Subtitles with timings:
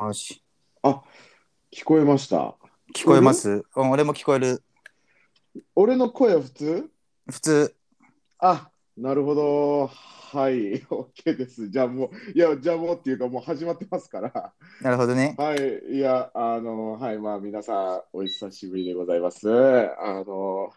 [0.00, 0.40] よし。
[1.72, 2.54] 聞こえました。
[2.94, 3.64] 聞こえます？
[3.74, 4.62] うん、俺も聞こえる。
[5.74, 6.90] 俺の声は普通？
[7.28, 7.74] 普通。
[8.38, 9.86] あ、なるほど。
[9.88, 11.68] はい、 OK です。
[11.68, 14.52] じゃあもう、いや、じゃあもうっていうか、もう始まってますから。
[14.82, 15.34] なるほどね。
[15.36, 19.50] はい、いや、あの、はい、まあ、皆さん、お久しぶりでございます。
[19.50, 20.70] あの、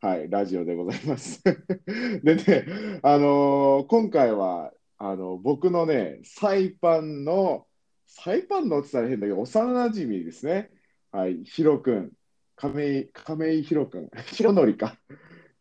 [0.00, 1.42] はい、ラジオでございます。
[2.24, 2.66] でね、
[3.04, 7.66] あの、今回は、あの、僕のね、サイパンの、
[8.06, 10.70] サイパンのって言ったら変だけど、幼馴染ですね。
[11.12, 12.10] はい、ヒロ君、
[12.56, 14.98] 亀井、亀井ヒロ君、 ヒロノリか。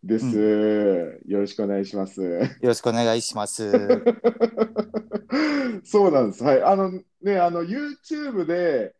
[0.04, 2.22] です、よろしくお願いします。
[2.22, 3.72] よろしくお願いします。
[5.86, 6.44] そうなんです。
[6.44, 6.62] はい。
[6.62, 6.92] あの
[7.22, 8.94] ね、あの YouTube で、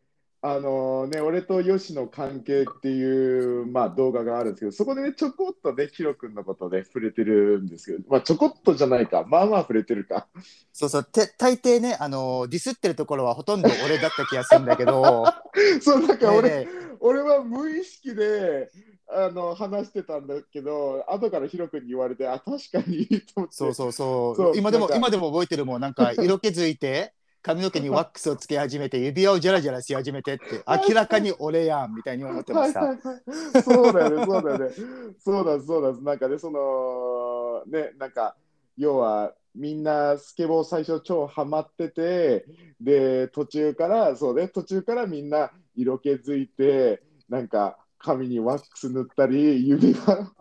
[0.46, 10.26] あのね、俺とヨシの関係っていう、まあ、動画があるんですけど、そこでね、ちょこっとね、ヒロ君のことで触れてるんですけど、まあ、ちょこっとじゃないか、まあまあ触れてるか。
[10.70, 11.04] そうそう。
[11.04, 15.24] て大抵ね、あのディスってるところはほとんど俺だった気がするんだけど、
[15.80, 16.68] そう、なんか俺、ね
[17.00, 18.70] 俺は無意識で、
[19.08, 23.56] あの話してたんだけど、後からヒロ君に言われて、あ、確かにと思って。
[23.56, 24.36] そうそうそう。
[24.36, 25.80] そう今でも今でも覚えてるもん。
[25.80, 27.14] なんか色気づいて。
[27.44, 32.80] 髪の毛にワックスをつけ始めて指輪をジャラジャラし始めてって 明らかに俺やんみたいに思ってました。
[32.80, 34.70] はいはいはい、そうだよね、そうだよね。
[35.18, 38.34] そうだ、そうだ、なんかね、その、ね、なんか、
[38.78, 42.46] 要は、みんなスケボー最初超ハマってて、
[42.80, 50.32] で、途中から、そうね、途中からみんな色気づいて、なんか、髪にワックス塗ったり、指輪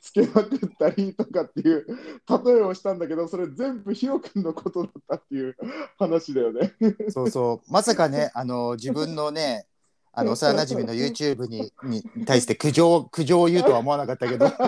[0.00, 1.86] つけまくったりとかっていう
[2.44, 5.56] 例えをしたんだけど、それ全部ヒロ君のことだったっていう
[5.98, 6.74] 話だよね。
[7.10, 7.72] そうそう。
[7.72, 9.66] まさかね、 あの自分のね、
[10.12, 14.46] あの幼馴染の YouTube にに対して苦情苦情を言うとは思わなかったけど。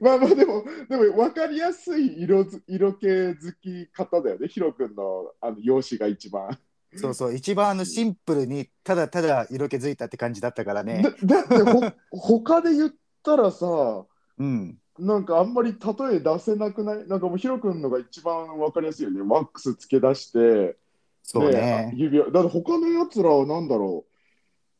[0.00, 6.58] まあまあでも、でも分かりやすい色ず色気づき方だよね、ヒロ君のあの容姿が一番。
[6.96, 11.02] そうそう一番あのシンプルにただただ色気づいたって感じだったからね。
[11.24, 11.80] だだってほ
[12.16, 12.90] 他で言っ
[13.22, 14.04] たらさ、
[14.38, 14.78] うん。
[14.98, 17.06] なんかあんまり例え出せなくない？
[17.06, 19.20] なんかもうヒロ君のが一番分かりやすいよね。
[19.22, 20.76] ワックスつけ出して、
[21.22, 21.92] そうね。
[21.96, 22.30] 指輪。
[22.30, 24.06] だって他のやつらはなんだろ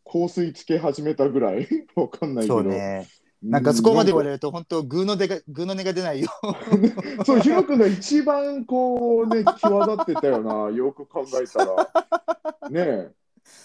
[0.07, 1.69] う、香水つけ始めたぐらい？
[1.97, 2.63] わかんないけど。
[2.63, 3.07] そうね。
[3.43, 6.29] なんかそこまで言われるると本当グーの出がグーの音が出ないよ。
[7.25, 12.71] そう、ヒロ君が一番こうね、 際立ってたよな、よく考えたら。
[12.71, 13.11] ねえ。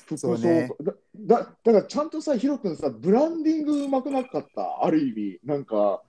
[0.05, 5.39] 服装そうねだだだからちゃんとさ、ヒロ君さ、ブランディングうまくなかった、ある意味。
[5.43, 6.03] なんか、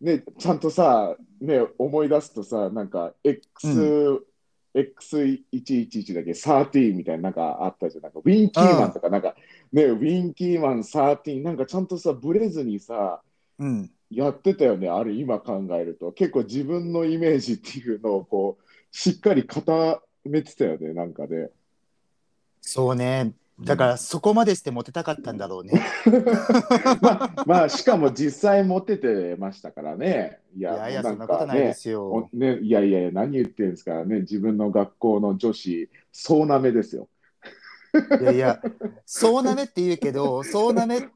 [0.00, 4.26] ね、ちゃんとさ、ね、思い出すとさ、なんか X、う
[4.74, 8.02] X111 だっけ、13みたいな、なんかあったじゃん。
[8.02, 9.34] なんかウィンキーマンとか、なんか、
[9.72, 13.22] ね、ウィンキーマン13、なんかちゃんとさ、ブレずにさ、
[13.58, 13.90] うん。
[14.10, 16.12] やってたよね、あれ今考えると。
[16.12, 21.50] 結構自分のイメージっていうのをこう、しっかり固めてたよね、なんかで。
[22.60, 23.32] そうね。
[23.60, 25.80] だからそこまでしてモテたかったんだろうね。
[27.00, 30.40] まあ、まあ、しかも実際モテてましたからね。
[30.56, 32.28] いいやいやもうんなことないでねすよお。
[32.32, 37.08] ね、いやいや何言ってるんですからね、自分の学校の女子、総なめですよ。
[38.20, 38.60] いやいや、
[39.06, 41.08] そうなめって言うけど、そうなめって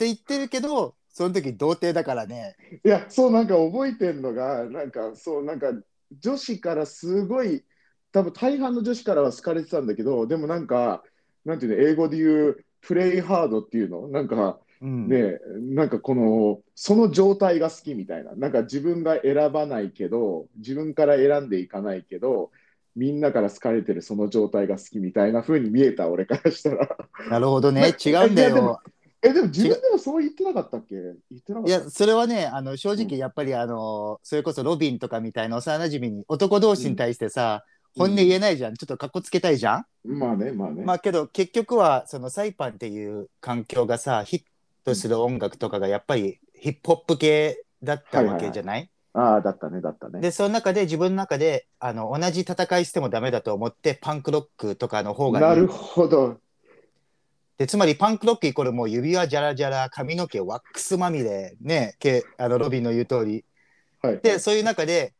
[0.00, 2.56] 言ってるけど、その時童貞だからね。
[2.84, 5.72] いや、そうなんか覚えてんのが、なんかそう、なんか
[6.18, 7.64] 女子からすごい、
[8.12, 11.02] 多分大半の女子からは好かれてたんだけど、でもなんか、
[11.44, 15.08] なんていうの、英語で言う、プレイハードっていうの、なんかうん。
[15.08, 15.38] ね、
[15.74, 22.50] なんかこの、その状態が好きみたいな、なんか自分が選ばないけど、自分から選んでいかないけど、
[22.96, 26.96] みんなから好かれてるその状態が好きみたいな風に見えた、俺からしたら。
[27.30, 27.94] なるほどね。
[28.04, 28.80] 違うんだよ。
[29.22, 30.94] え、でも自分でもそう言ってなかったっけ？
[30.94, 38.74] 言ってなかったいや、それはね、あの正直やっぱり、あのそれこそロビンとかみたいな幼馴染に男同士に対してさ、うん本音言えないじゃん。
[38.74, 40.18] ちょっとかっこつけたいじゃん？
[40.18, 40.84] まあね、まあね。
[40.84, 44.42] まあけど結局はそのサイパンっていう環境がさヒッ
[44.84, 50.20] トする音楽とかがやっぱりヒップホップ系だったわけじゃない,、ああ、だったね、だったね。
[50.20, 56.38] でその中で自分の中であの同じ戦いしてもダメだと思ってパンクロックとかの方がいないるほど。
[57.56, 63.46] でつまりパンクロックイコールもう指輪ジャラジャラ髪の毛ワックスまみれねけあのロビンの言う通り
[64.02, 64.20] はい。
[64.22, 65.14] でそういう中で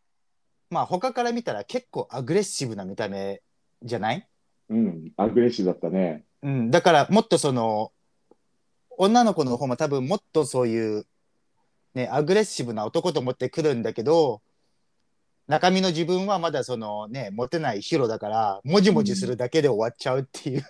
[0.69, 3.41] まあ他から見たら結構アグレッシブな見た目
[3.83, 4.29] じゃない？
[4.69, 6.25] うん、アグレッシブだったね。
[6.43, 7.93] うん、だからもっとその
[8.99, 11.07] 女の子の方も多分もっとそういう、
[11.97, 14.43] ね、アグレッシブな男と思ってくるんだけど
[15.49, 20.65] 中身の自分はまだそのねモテないヒロだからもじもじするだけで終わっちゃうっていう、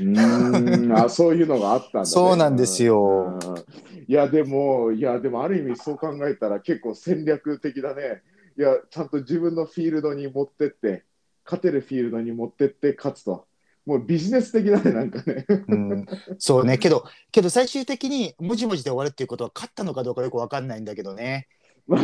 [0.00, 2.06] うーん、あ、そういうのがあったんだ、ね。
[2.06, 3.64] そうなんですようん。
[4.08, 8.22] いや、でも、いや、でも、ある意味、そう考えたら、結構戦略的だね。
[8.58, 11.04] いや、ちゃんと自分のフィールドに持ってって、
[11.44, 13.46] 勝てるフィールドに持ってって勝つと。
[13.86, 15.44] もうビジネス的だね、なんかね。
[15.68, 16.06] うん、
[16.38, 21.48] そうねけどけど最終的にもじもじで終わるっていうことは勝ったのかどうかよくわかんないんだけどね。
[21.86, 22.00] まあ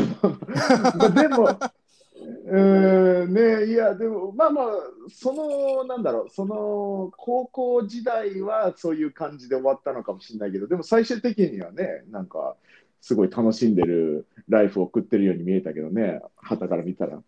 [0.97, 1.49] まあでも、
[2.47, 4.67] うーんね、いや、でも、まあまあ、
[5.09, 12.57] その、なんだろう、その高校時代はそういう感じで終わったのかもしれないけど、でも最終的にはね、なんか、
[13.01, 17.23] すごい楽しんでるライフを送ってるように見えたけどね、旗から見たら。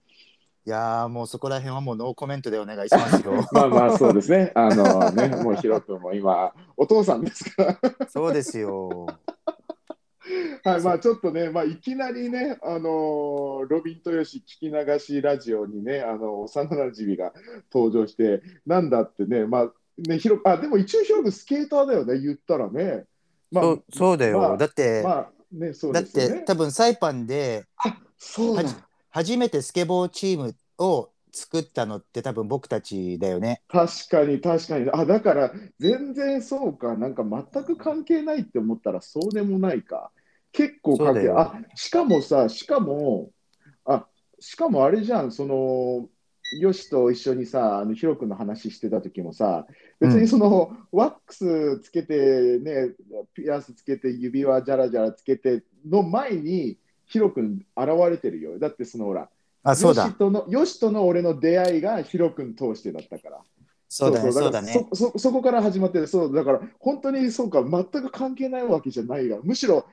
[0.64, 3.32] いやーもうそこら辺はもうノーコメントでお願いしますよ。
[3.52, 4.52] まあまあ、そうですね。
[4.54, 8.08] あのね、もうヒロ君も今、お父さんですから。
[8.08, 9.06] そうですよ。
[10.64, 17.32] はい、まあちょっとね、まあ、いきなりね、あのーロビン豊志聞き流しラジオにね、あの幼なじみが
[17.72, 23.04] 登場して、なんだってね、まあね、ひろあでも一応、ヒロ君スケーターだよね、言ったらね。
[23.50, 26.40] まあ、そうそうだよ、まあだって、まあね、そうだっですよね。
[26.40, 28.62] て多分サイパンであそうだ
[29.12, 33.62] 初めてスケボーチームを作ったのって多分僕たちだよね。
[33.68, 34.90] 確かに、確かに。
[34.92, 40.10] あ、だから、全然そうか、なんか全く関係ないって思ったら、そうでもないか。
[40.52, 43.30] 結構関係、あ、しかもさ、しかも、
[43.84, 44.06] あ、
[44.38, 46.08] しかもあれじゃん、その、
[46.60, 49.66] よしと一緒にさ、あのヒロ君の話してた時もさ、
[50.00, 52.94] 別にその、ワックスつけて、ね、
[53.34, 56.78] ピアスつけて、指輪じゃらじゃらつけての前に、
[57.12, 58.58] ヒロ君現れてるよ。
[58.58, 59.28] だってそのほら、
[59.62, 60.14] あ、そうだよし。
[60.16, 63.40] とのよしとの俺の出会いがヒロ君通してだったから。
[63.86, 64.72] そうだね、そうそうだね。
[64.94, 69.84] そそそこから始まってる、そうだから本当にそうか、全く関係ないわけじゃないが、むしろ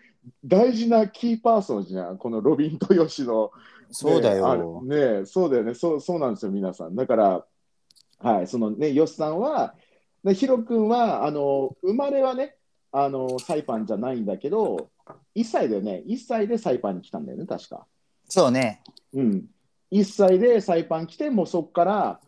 [0.46, 3.52] 大事なキーパーソンじゃん、このロビンとヨシの。
[3.92, 4.82] そうだよ。
[4.88, 6.96] れねそうだよねそう、そうなんですよ、皆さん。
[6.96, 7.46] だから、
[8.20, 9.76] はい、そのね、ヨシさんは、
[10.24, 12.56] でヒロ君はあの生まれはね
[12.92, 14.90] あの、サイパンじゃないんだけど、
[15.36, 17.86] 1歳だよね、1歳でサイパンに来たんだよね、確か。
[18.28, 18.82] そうね。
[19.14, 19.46] うん、
[19.92, 22.20] 1歳でサイパン来て、もうそこから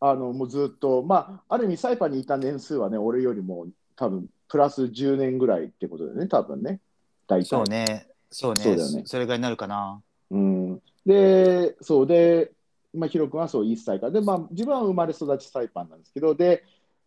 [0.00, 3.66] あのもうずっと、まあ、ある意味、サイパンにいた年数はね、俺よりも
[3.96, 6.80] 多分プラス10年ぐらいってことだよね、多分ね、
[7.26, 7.44] 大体。
[7.44, 8.06] そうね。
[8.30, 8.62] そうね。
[8.62, 10.02] そうだよねそれぐらいになるかな。
[10.30, 12.52] うん、で、そうで、
[12.92, 16.64] まあ、ヒロ君はそう1歳から、で、まあ、自分は生まれ育ちサイパンなんですけど、で、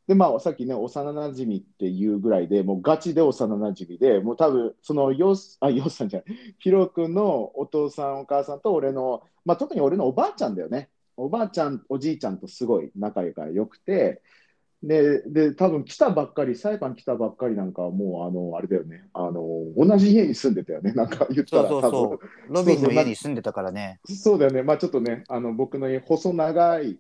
[0.08, 10.90] でまあ、さっきね、幼なじみっていうぐらいで、もうガチで幼なじみで、もう多分そのヨス、あ、ヨスさんじゃない、ヒロ君のお父さん、お母さんと俺の、まあ、特に俺のおばあちゃんだよね。
[11.18, 14.22] おばあちゃん、おじいちゃんとすごい仲が良くて、
[14.84, 19.44] で、で、多分来たばっかり、サイパン来たばっかりなんかはもう、あの、あれだよね、あの、
[19.76, 22.04] 同じ家に住んでたよね、なんか言ったら、そうそうそう。
[22.04, 22.20] 多分。
[22.50, 24.00] ロビンの家に住んでたからね。
[24.06, 27.00] そうだよね、まあちょっとね、あの僕の家、細長い、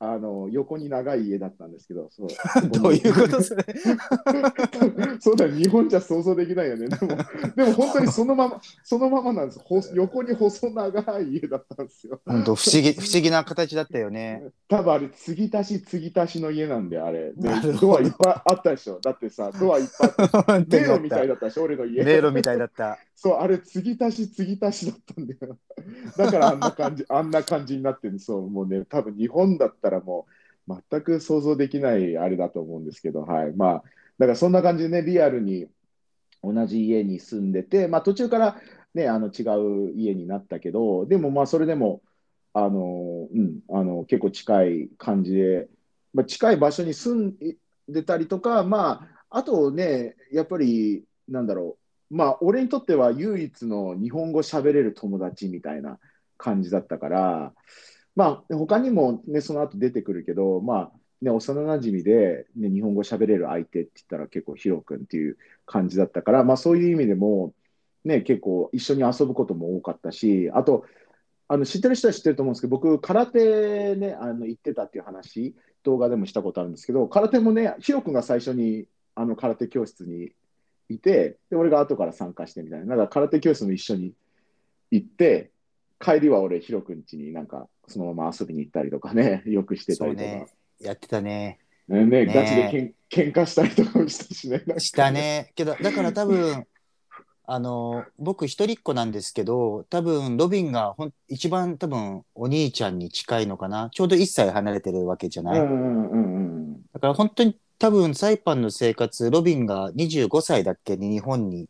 [0.00, 2.28] あの横に長い家だったんですけど、そう
[2.70, 6.88] どういうことそうだよ、 日本じゃ想像できないよね。
[6.88, 7.16] でも、
[7.56, 9.60] でも本当にそのまま、そのままなんです。
[9.64, 12.20] ほ横に細長い家だったんですよ。
[12.24, 14.44] 本当不思議、不思議な形だったよね。
[14.68, 17.32] 多分あれ、継ぎ足し継ぎ足しの家なんで、あれ。
[17.36, 19.00] ドアいっぱいあったでしょ。
[19.00, 22.04] だってさ、ドアいっぱいあって、 本当迷路みたいだったでしょ、俺の家。
[22.04, 22.98] 迷路みたいだった。
[23.20, 25.58] そう、あれ、継ぎ足し継ぎ足しだったんだよ。
[26.16, 30.28] だからあんな感じ、 あんな感じになってるそう、もうね、多分日本だったらも
[30.68, 33.52] う、全く想像できないあれだと思うんですけど、はい。
[33.56, 33.82] まあ、
[34.18, 35.66] だからそんな感じでね、リアルに
[36.44, 38.60] 同じ家に住んでて、まあ途中から
[38.94, 39.42] ね、あの違
[39.88, 42.02] う家になったけど、でもまあそれでも、
[42.52, 45.68] あの、うん、あの、結構近い感じで、
[46.14, 47.36] まあ、近い場所に住ん
[47.88, 55.98] でたりとか、まあ、あとね、やっぱり、なんだろう、まあ、俺にとっては唯一の日本語喋れる友達みたいな
[56.36, 57.52] 感じだったから、
[58.16, 65.36] まあ、他にもね、その後出てくるけど、まあ、ね、幼なじみで、ね、日本語喋れる相手って言ったら結構ヒロ君っていう
[65.66, 67.52] 感じだったから、まあ、そういう意味でも、
[68.04, 70.84] ね、結構一緒に遊ぶことも多かったし、あと、
[71.48, 80.32] あの知ってる人は知ってると思うんですけど、僕、空手ね、あの行ってたっていう話、動画でもしたことあるんですけど、空手もね、ヒロ君が最初にあの空手教室に
[80.88, 84.14] いて、で俺が後から参加してみたいな、なんか空手教室も一緒に
[84.90, 85.50] 行って、
[86.00, 90.46] 帰りは俺、ヒロ君家になんかそのまま遊びに行ったりとかね、 よくしてたりとか、ね
[90.80, 91.58] やってたね。
[91.88, 92.94] ねねねガチでけん
[93.30, 94.62] 喧嘩したりとかもしたしね。
[94.78, 95.10] した。
[95.10, 95.50] ね。
[95.56, 96.64] けど、だから多分、
[97.50, 103.88] あの、僕一人っ子なんですけど、多分、ロビンがほん一番多分、お兄ちゃんに近いのかな。
[103.90, 105.60] ちょうど1歳離れてるわけじゃない。
[105.60, 106.82] うんうんうんうん。
[106.92, 111.68] だから本当に多分、サイパンの生活、ロビンが25歳だっけに日本に引っ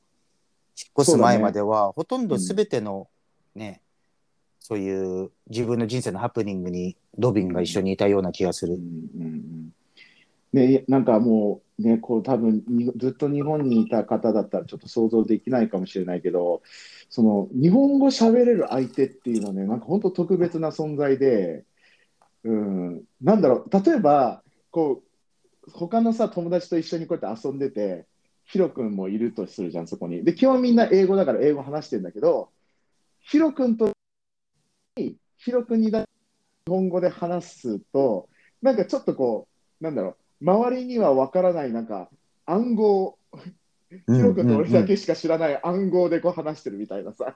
[1.00, 3.08] 越す前までは、ほとんど全ての
[3.54, 3.82] ね、
[4.60, 8.74] そういう自分の人生のハプニングにロビンが一緒にいたような気がする。
[8.74, 9.72] うんうんうん
[10.52, 16.62] ね、なんかもう、ね、こう多分にずっと日本にいた方だったらちょっと想像できないかもしれないけど、
[17.10, 21.64] その日本語喋れる相手っていうのはね、なんか本当特別な存在で、
[22.44, 25.07] うん、なんだろう、例えば、こう、
[25.72, 28.06] 他のさ、友達と一緒にこうやって遊んでて、
[28.44, 30.24] ヒロ君もいるとするじゃん、そこに。
[30.24, 32.50] で、基本みんな英語だから英語話してるんだけど、
[33.20, 33.92] ヒロ君と、
[34.96, 38.28] ヒロ君にだ日本語で話すと、
[38.62, 39.48] なんかちょっとこ
[39.80, 42.08] う、なんだろう、周りにはわからない、なんか
[42.46, 43.18] 暗号、
[43.90, 47.34] ヒロ君と俺だけしか知らない暗号でこう話してるみたいなさ、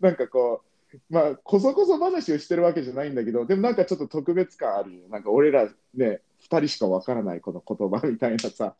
[0.00, 0.73] なんかこう、
[1.10, 5.08] まあ、こそこそ話をしてるわけじゃないんだけど、でもなんかちょっと特別感あるよ。
[5.08, 6.20] なんか俺らね、
[6.50, 8.74] 2人しかわからないこの言葉みたいなさ、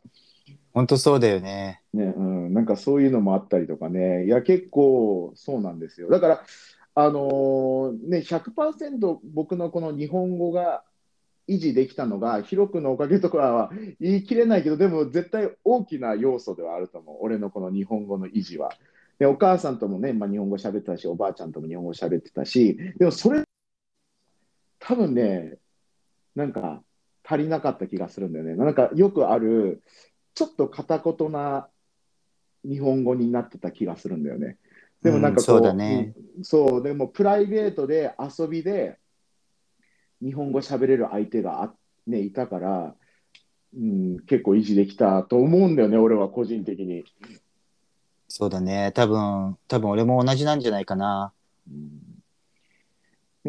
[0.73, 1.81] 本当そうだよね。
[1.93, 6.09] ね、うん、なんかそういうのもあったりとかね、いや、結構そうなんですよ。
[6.09, 6.43] だから、
[6.95, 10.83] あのーね、100%僕のこの日本語が
[11.47, 18.71] 維持できたのが、ヒロ君のおかげとかは言い切れないけど、でも絶対大きな要素ではあると思う、俺のこの日本語の維持は。
[19.19, 23.43] で、お母さんともね、まあ、日本語喋ってたし、おばあちゃんとも日本語喋ってたし、でもそれ、
[24.79, 25.57] 多分ね、
[26.35, 26.83] なんか
[27.23, 28.55] 足りなかった気がするんだよね。
[28.55, 29.81] なんかよくある、
[30.33, 31.69] ちょっと片言な
[32.63, 34.57] 日本語になってた気がするんだよね。
[35.01, 38.97] でもなんかこう、うんそうだねうんそう、でもプライベートで遊びで
[40.21, 41.73] 日本語喋れる相手があ、
[42.07, 42.95] ね、いたから、
[43.75, 47.05] うん、結構維持できたと思うんだよね、俺は個人的に。
[48.27, 48.91] そうだね。
[48.93, 51.31] 多分、多分俺も同じなんじゃないかな。
[51.69, 52.15] うん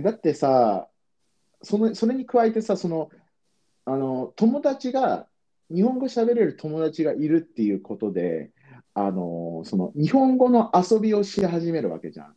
[0.02, 0.88] だってさ
[1.62, 3.10] その、それに加えてさ、その、
[3.86, 5.26] あの、友達が、
[5.70, 8.50] 日本語喋れる友達がいるっていうことで、
[8.94, 12.34] あの、その、日本語の遊びをし始めるわけじゃん。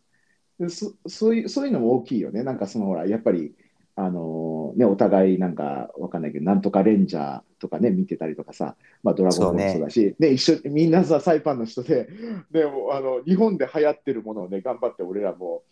[0.59, 2.43] でそ、そういう、そういうのも大きいよね。
[2.43, 3.53] なんかその、ほら、やっぱり、
[3.95, 12.09] あのね、お互いなんかわかんないけど、なんとかレンジャーとかね、見てたりとかさ、まあ、ドラゴンボールもそうだし、で、一緒にみんなさ、サイパンの人で、
[12.51, 15.63] でもあの日本で流行ってるものをね、頑張って俺らも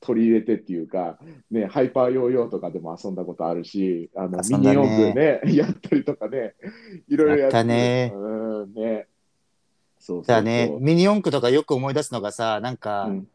[0.00, 1.18] 取り入れてっていうか、
[1.50, 6.54] ね、ハイパーヨーヨーとかでも遊んだことあるし、あのミニ四駆ね、 やったりとかね、
[7.08, 8.12] いろいろややったね。
[8.14, 9.06] うん、ね。
[9.98, 13.28] そうだね、ミニ四駆とかよく思い出すのがさ、なんか、うん。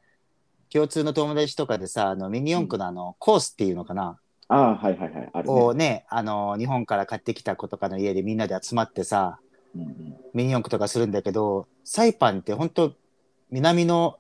[0.69, 5.53] 共通の友達とかでさ、あのミニ四駆のあの、コースっていうのかな、ああ、はいはいはい、あるね。
[5.53, 9.39] をね、あの、日本から買ってきた子とかの家でみんなで集まってさ、
[9.75, 12.93] うんうんミニ四駆とかするんだけど、サイパンって本当
[13.49, 14.17] 南の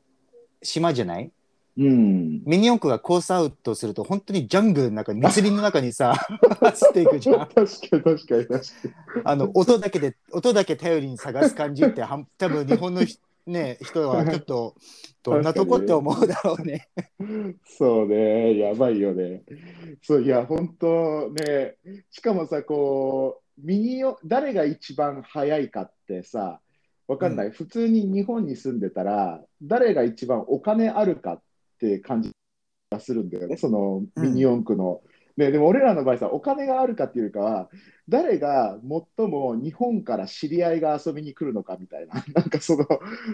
[0.63, 1.31] 島じゃない？
[1.77, 6.15] うん、ミニ四駆がコースアウトすると本当にジャングルの中に密林の中にさ
[6.59, 8.61] 走っていくじゃん確かに確かに確かに。
[9.25, 14.75] あの音だけで音だけ頼りに探す感じってはん多分日本のひね 人はちょっと
[15.23, 16.89] どんなとこって思うだろうね。
[17.65, 19.43] そうね、やばいよね。
[20.03, 21.77] そういや、本当ね、
[22.11, 26.61] しかもさ、こう、ミニよ誰が一番早いかってさ、
[27.07, 31.41] わかんない、普通に日本に住んでたら、誰が一番お金あるかっ
[31.79, 32.31] て感じ
[32.91, 35.01] がするんだよね、そのミニ四駆の。
[35.37, 37.69] ね、でも俺らの場合さ、お金があるかっていうかは、
[38.09, 38.79] 誰が
[39.17, 42.85] 最も日本から知り合いが遊びに来るのかみたいな、 なんかその、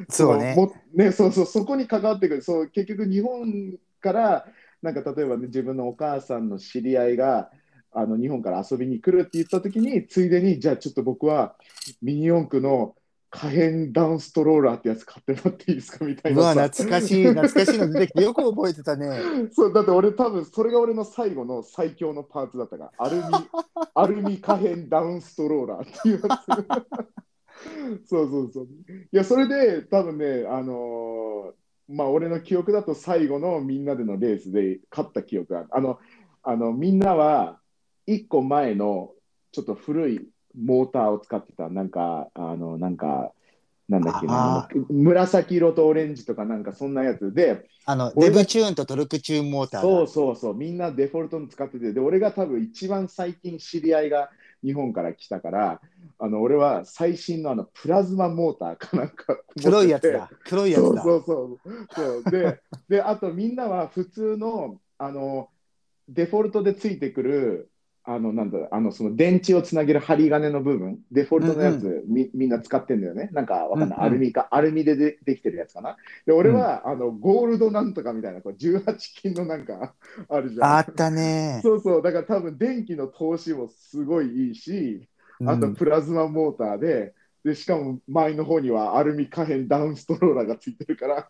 [0.10, 0.56] そうね。
[0.94, 4.46] ね、そうそう、そこに関わってくる、そう結局、日本から、
[4.82, 7.50] なんか例えば、ね、自分のお母さんの知り合いが
[7.94, 11.56] あの日本から遊びに来るって言ったときに、ついでに、じゃあちょっと僕は
[12.02, 12.96] ミニ四駆の
[13.36, 16.68] 可変ダウンストローラーってやつ買ってもらっていいですかみたいうなわさ。
[16.68, 19.10] 懐かしい懐かしいの出てきてよく覚えてたね。
[19.52, 23.24] そうだって俺多分それが俺の最後の最強のパーツだったからアルミ
[23.96, 26.38] アルミ可変ダウンストローラーっていうや
[28.04, 28.68] つ そうそうそうい
[29.12, 31.54] やそれで多分ねあのー
[31.90, 36.00] まあ俺の記憶だと最後のみんなでのレースで勝った記憶があるあの
[36.44, 37.60] あのみんなは
[38.06, 39.12] 一個前の
[39.52, 43.32] ちょっと古いモーターを使ってたなんかあのなんか
[43.90, 49.88] なんだっけな紫色とオレンジとかなんかそんなやつであのデブチューンとトルクチューンモーターだ。
[49.88, 54.30] そうそうそう、みんなデフォルトに使ってて、で、俺が多分一番最近知り合いが
[54.64, 55.82] 日本から来たから、
[56.18, 60.30] あの俺は最新のあのプラズマモーターかなんか黒いやつだ。
[60.46, 61.04] 黒いやつだ。
[61.04, 62.32] そうそうそうそう。
[62.32, 65.50] でであとみんなは普通のあの
[66.08, 67.70] デフォルトでついてくる
[68.06, 73.30] あのなんだあのその電池をつなげる針金の部分デフォルトのやつ、みみんな使ってんだよね。
[73.32, 74.08] なんかわかんない、うんうん。
[74.08, 75.96] アルミかアルミででできてるやつかな。
[76.26, 79.94] で俺は、あのゴールドなんとかみたいなこう18金のなんか
[80.28, 80.64] あるじゃん。
[80.78, 81.62] あったね。
[81.64, 82.02] そうそう。
[82.02, 85.08] だから多分電気の通しもすごいいいし
[85.46, 91.30] あとうんプラズマモーターで、でしかも前の方にはアルミ可変ダウンストローラーがついてるから、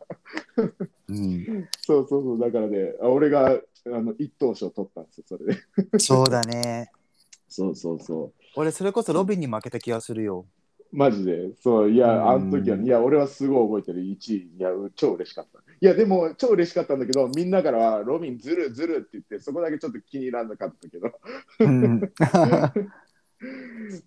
[1.10, 1.70] うん。
[1.82, 6.00] そうそうそう、だからね、あ俺があの一等賞取ったんですよ、それで。
[6.00, 6.92] そうだね。
[7.50, 8.44] そうそうそう。
[8.56, 10.46] 俺それこそロビンに負けた気がするよ。
[10.92, 15.60] マジで、そう、いや、あうんの時は、いや、俺はすごい覚えてる、1位、いや、超嬉しかった。
[15.60, 21.12] いいや、でも超嬉しかったんだけど、みんなからはロビンずるずるって言って、そこだけちょっと気に入らなかったけど。
[21.60, 22.00] うん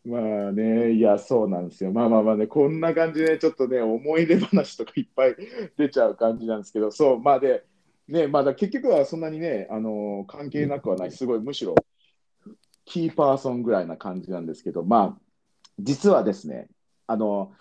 [0.07, 1.93] まあね、いや、そうなんですよ。
[1.93, 5.37] まあまあまあね、こんな感じで、ちょっとね、思い出話とかいっぱい
[5.77, 7.65] 出ちゃう感じなんですけど、そう、まあで、
[8.09, 11.75] ね、まあだ結局はそんなにね、あの関係なくはない、すごい、むしろ、
[12.85, 15.21] キーパーソンぐらいな感じなんですけど、まあ、
[15.81, 16.69] 実はですね、
[17.07, 17.53] あの、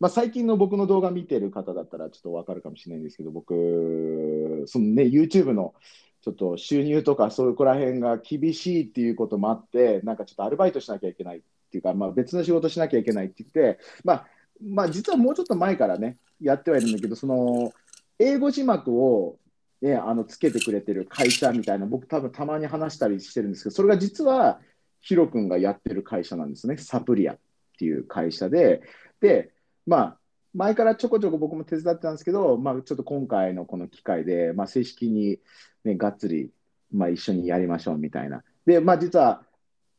[0.00, 5.74] まあ、最近の僕の動画見てる方だったらちょっとわかるかもしれないんですけど、僕、そのね、YouTube の
[6.20, 14.26] ちょっと収入とかそうこら辺が厳しいっていうこともあって、なんかちょっとアルバイトしなきゃいけないっていうか、まあ、別の仕事しなきゃいけないって言って、まあ、
[14.62, 17.72] まあ、実はもうちょっと前からね、やってはいるんだけど、その、
[18.18, 19.38] 英語字幕を、
[19.82, 24.60] ね、あのつけてくれてる会社みたいな、僕多分たまに話したりしてるんですけど、それが実は
[25.00, 27.38] ヒロ君がやってる会社なんですね、サプリアっ
[27.78, 28.82] ていう会社で、
[29.20, 29.52] で、
[29.86, 30.18] まあ、
[30.54, 35.40] 前からちょこちょこ僕も手伝ってたんですけど、まあ、ちょっと今回のこの機会で、まあ、正式に、
[35.84, 36.50] ね、がっつり、
[36.92, 38.42] まあ、一緒にやりましょうみたいな。
[38.64, 39.44] で、まあ、実は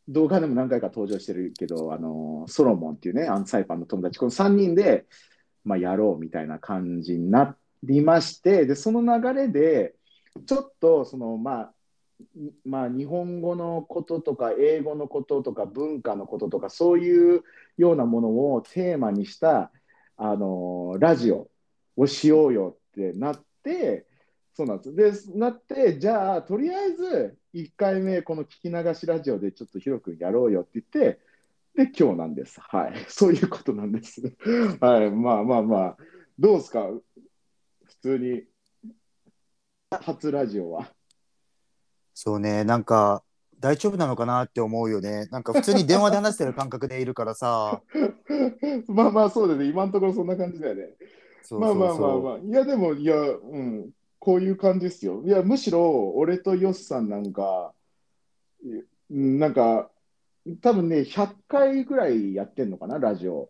[0.08, 5.05] 動画でも何回か登場してるけど、あのソロモンっていうね、アンサイパンの友達、この3人で、
[5.63, 9.96] まあ、やろうみたいな感じになっりまして、で、その流れで、
[10.46, 11.74] ちょっとその、まあ、
[12.63, 17.44] まあ、日本語のこととか英語のこととか文化のこととかそういう
[17.77, 19.72] ようなものをテーマにした
[20.15, 21.50] あのラジオ
[21.98, 24.05] をしようよってなって
[24.53, 25.27] そうなんです。
[25.34, 31.20] でなってじゃあとりあえず1回目この聞き流しラジオでちょっとヒロ君やろうよって言って
[31.75, 32.62] で今日なんです。
[32.62, 32.94] はい。
[33.10, 34.22] そういうことなんです。
[34.79, 35.12] はい。
[35.12, 35.98] まあまあまあ
[36.39, 36.88] どうですか？
[38.05, 38.43] 通に
[39.89, 40.91] 初ラジオは
[42.13, 43.24] そうね、なんか
[43.59, 45.25] 大丈夫なのかなって思うよね。
[45.31, 47.81] なんか普通に電話で話してる感覚でいるからさ。
[48.88, 50.93] まあまあそうだね、今のところそんな感じだよね。
[51.41, 55.24] そうそうそうまあまあまあまあ、いやでも、いや、うん、こういう感じですよ。
[55.25, 57.74] いや、むしろ俺とヨスさんなんか、
[59.09, 59.89] なんか、
[60.62, 63.50] 多分ね、100回ぐらいやってんのかな、ラジオ。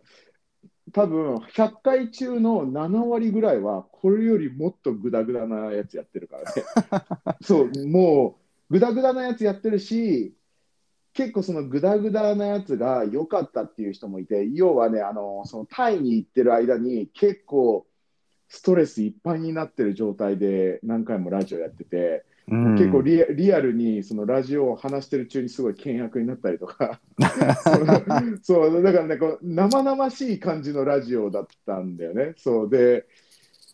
[0.95, 6.63] 多分100回中の7割ぐらいは、これよりもっとグダグダなやつやってるからね。
[7.43, 10.33] そう、もう、グダグダなやつやってるし、
[11.13, 17.85] 結構そのグダグダなやつが良かったっていう人もいて、要はね、あの、そのタイに行ってる間に結構
[18.47, 26.99] ストレスいっぱいになってる状態で何回もラジオやってて、うん結構リアリアルにそのラジオを話してる中にすごい険悪になったりとか、
[28.43, 32.33] そうだからね、こう生々しい感じのラジオだったんだよね。
[32.37, 33.07] そうで、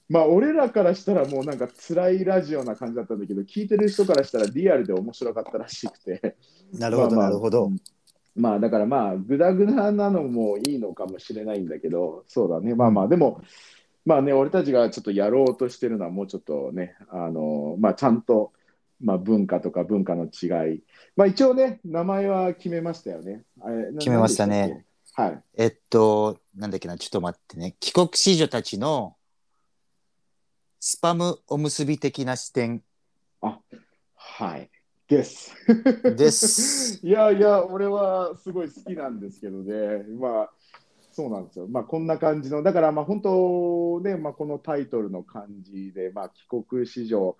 [0.07, 6.37] まあ俺らからしたらもうなんか辛いラジオな感じだったんだけど、聞いてる人からしたらリアルで面白かったらしくて。
[6.79, 7.65] なるほど、なるほど。
[7.65, 7.77] うん
[8.35, 13.41] まあだからまあ、ぐだぐだなのもいいのかもしれないんだけど、そうだね、まあまあ、でも、
[14.05, 18.51] まあね、俺たちがちょっとやろうとしてるのは、もうちょっとね、あのまあ、ちゃんと、
[19.01, 20.83] まあ、文化とか文化の違い、
[21.15, 23.43] まあ一応ね、名前は決めましたよね。
[23.61, 24.85] あれな決めましたね。
[25.13, 25.43] はい。
[25.57, 27.75] えっと、なんだっけな、ちょっと待ってね。
[27.79, 29.15] 帰国子女たちの
[30.79, 32.81] スパムおむすび的な視点
[33.41, 34.69] はい。
[35.07, 35.53] です。
[36.15, 36.99] です。
[37.05, 40.53] いやいや、俺はすごい好きなんですけどね、まあ、
[41.11, 41.67] そうなんですよ。
[41.67, 47.37] まあ、こんな感じの、だからまあ本当ね、まあ、このタイトルの感じで、まあ、帰国子女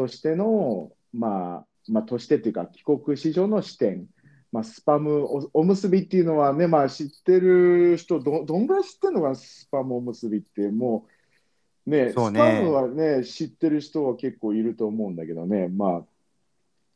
[0.00, 4.06] としての、まあ、まあ、としてっていうか、帰国子女の視点、
[4.50, 11.06] まあ、スパムおおむすびっていうのはね、まあ、知ってる人ど、どんぐらい知ってるのかな、スパムおむすびって、も
[11.86, 12.40] う、ね、そうね。
[12.40, 16.02] スパムはね、知ってる人は結構いると思うんだけどね、まあ、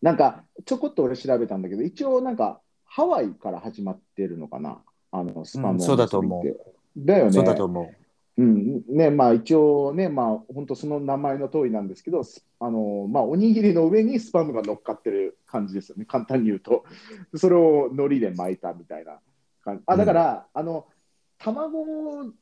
[0.01, 5.89] なんか、ちょこっと俺調べたんだけど、一応なんか、ハワイから始まってるのかな、あの、スパムおむすびって。
[5.89, 6.75] そうだと思う。
[6.97, 7.33] だよね。
[7.33, 8.04] そうだと思う
[8.43, 16.85] ん、ね、まあ一応ね、まあ本当その名前の通りなんですけど、スあの、まあおにぎりの上にスパムが乗っかってる感じですよね、簡単に言うと。
[17.37, 19.21] それを海苔で巻いたみたいな
[19.63, 19.85] 感じ。
[19.87, 20.87] あ、だから、あの、
[21.39, 22.33] 卵、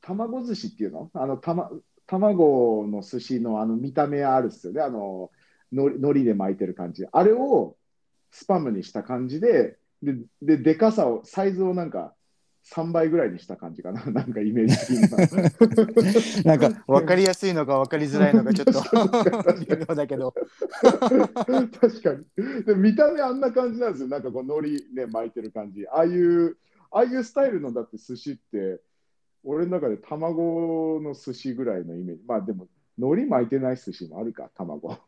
[0.00, 1.10] 卵寿司っていうの？
[1.12, 1.70] あの、たま、
[2.06, 5.30] 卵の寿司のあの見た目あるっすよね、あの、
[5.72, 7.04] のり海苔で巻いてる感じ。
[7.10, 7.76] あれを
[8.30, 12.14] スパムにした感じで、で、で、でかさを、サイズをなんか、
[12.66, 15.18] 3倍ぐらいにした感じかな、 なんかイメージ的には。
[16.42, 16.42] う。
[16.48, 18.72] なんか分かりやすいのか分かりづらいのかちょっと
[19.60, 20.34] 微妙だけど。
[20.82, 22.26] 確かに。
[22.64, 24.08] で見た目あんな感じなんですよ。
[24.08, 25.86] なんかこう海苔ね巻いてる感じ。
[25.88, 26.56] ああいう、
[26.90, 28.80] ああいうスタイルのだって寿司って、
[29.44, 32.22] 俺の中で卵の寿司ぐらいのイメージ。
[32.26, 32.66] まあでも、
[32.98, 34.88] 海苔巻いてない寿司もあるか、卵。
[34.88, 34.98] まあ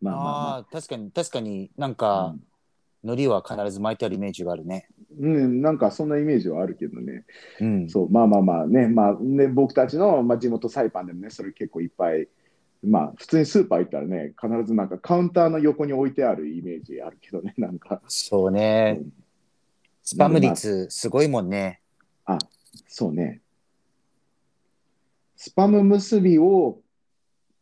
[0.00, 1.94] まあまあ確かに、確かになんあ。
[1.94, 2.51] かうん
[3.04, 4.88] 海苔は必ず巻いてあるイメージがあるね。
[5.18, 7.24] うん、なんかそんなイメージはあるけどね。
[7.60, 7.88] うん。
[7.88, 12.28] そう、まあまあまあね、まあね、僕たちの、まあ、地元サイパンでもね、それ結構いっぱい、
[12.84, 18.00] まあ普通にスーパー行ったらね、必ずなんかカウンターの横に置いてあるイメージあるけどね、 なんか。
[18.08, 19.04] そうねう。
[19.04, 19.12] ん
[20.04, 21.80] スパム率すごいもんね。
[22.24, 22.38] あ、
[22.88, 23.40] そうね。
[25.36, 26.80] スパム結びを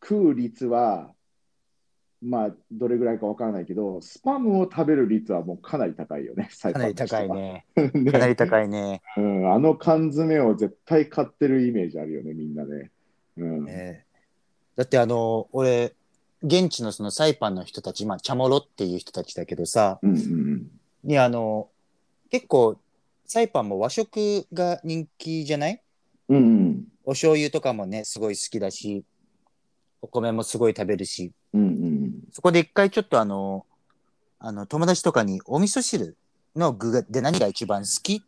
[0.01, 1.13] 食う率は、
[2.21, 7.65] まあ、どれぐらいかわからないけど、スパムを食べる率はもうかなり高いよね、かなり高いね。
[7.75, 9.01] ねかなり高いね。
[9.17, 12.91] うん、あの缶詰を絶対買ってるイメージあるよね、みんなね。
[13.37, 13.65] うん。
[13.65, 14.05] ね
[14.75, 15.95] だってあの、俺、
[16.43, 20.71] 現地のそのサイパンの人たち、まあ、チャモロっていう人たちだけどさ、うんうん
[21.03, 21.69] にあの、
[22.29, 22.77] 結構、
[23.25, 25.81] サイパンも和食が人気じゃない？
[26.29, 26.37] うん。
[26.37, 26.87] うんうん。
[27.03, 29.03] お醤油とかもね、すごい好きだし、
[30.01, 32.00] お米もすごい食べるし、うんうん
[32.31, 33.65] そこで一回ちょっとあの、
[34.39, 36.17] あの、友達とかにお味噌汁
[36.55, 38.21] の具がで何が一番好きっ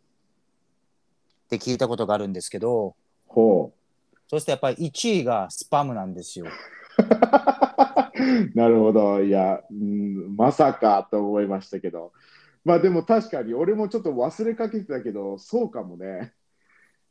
[1.48, 2.94] て聞いたことがあるんですけど、
[3.26, 3.72] ほ
[4.28, 6.46] そうするとやっぱり1位がスパムなんですよ。
[6.46, 6.48] う。
[8.54, 9.22] なるほど。
[9.22, 12.12] いや、うん、まさかと思いましたけど。
[12.64, 16.32] まあでも確かに俺もちょっと忘れかけてたけど、そうかもね。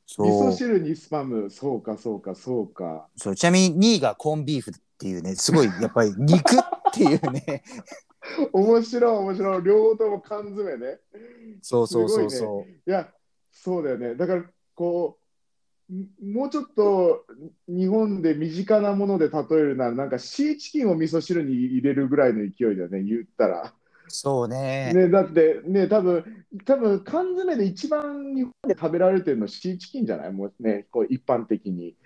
[0.06, 3.08] そ味噌う汁にスパム、そうかそうかそうか。
[3.16, 3.36] そう。
[3.36, 4.72] ちなみに2位がコンビーフ
[5.04, 6.60] っていうね、すごいやっぱり肉っ
[6.94, 7.62] ていうね。
[8.54, 9.64] 面白い面白い。
[9.64, 11.00] 両方とも缶詰ね。
[11.62, 12.72] そうそうそうそう。
[12.90, 13.12] いや、
[13.52, 14.16] そうだよね。
[14.16, 15.20] だから、こ
[15.92, 17.26] う、んもうちょっと
[17.68, 23.74] 日本で身近なもので例えるなら、なんかシーチキンを味噌汁に入れるぐらいの勢いだよね、言ったら。
[24.08, 24.94] そうね。
[24.96, 30.32] ね、だって、ね、多分多分缶詰で一番日本で食べられてるのシーチキンじゃない？
[30.32, 31.98] もうね、こう一般的に。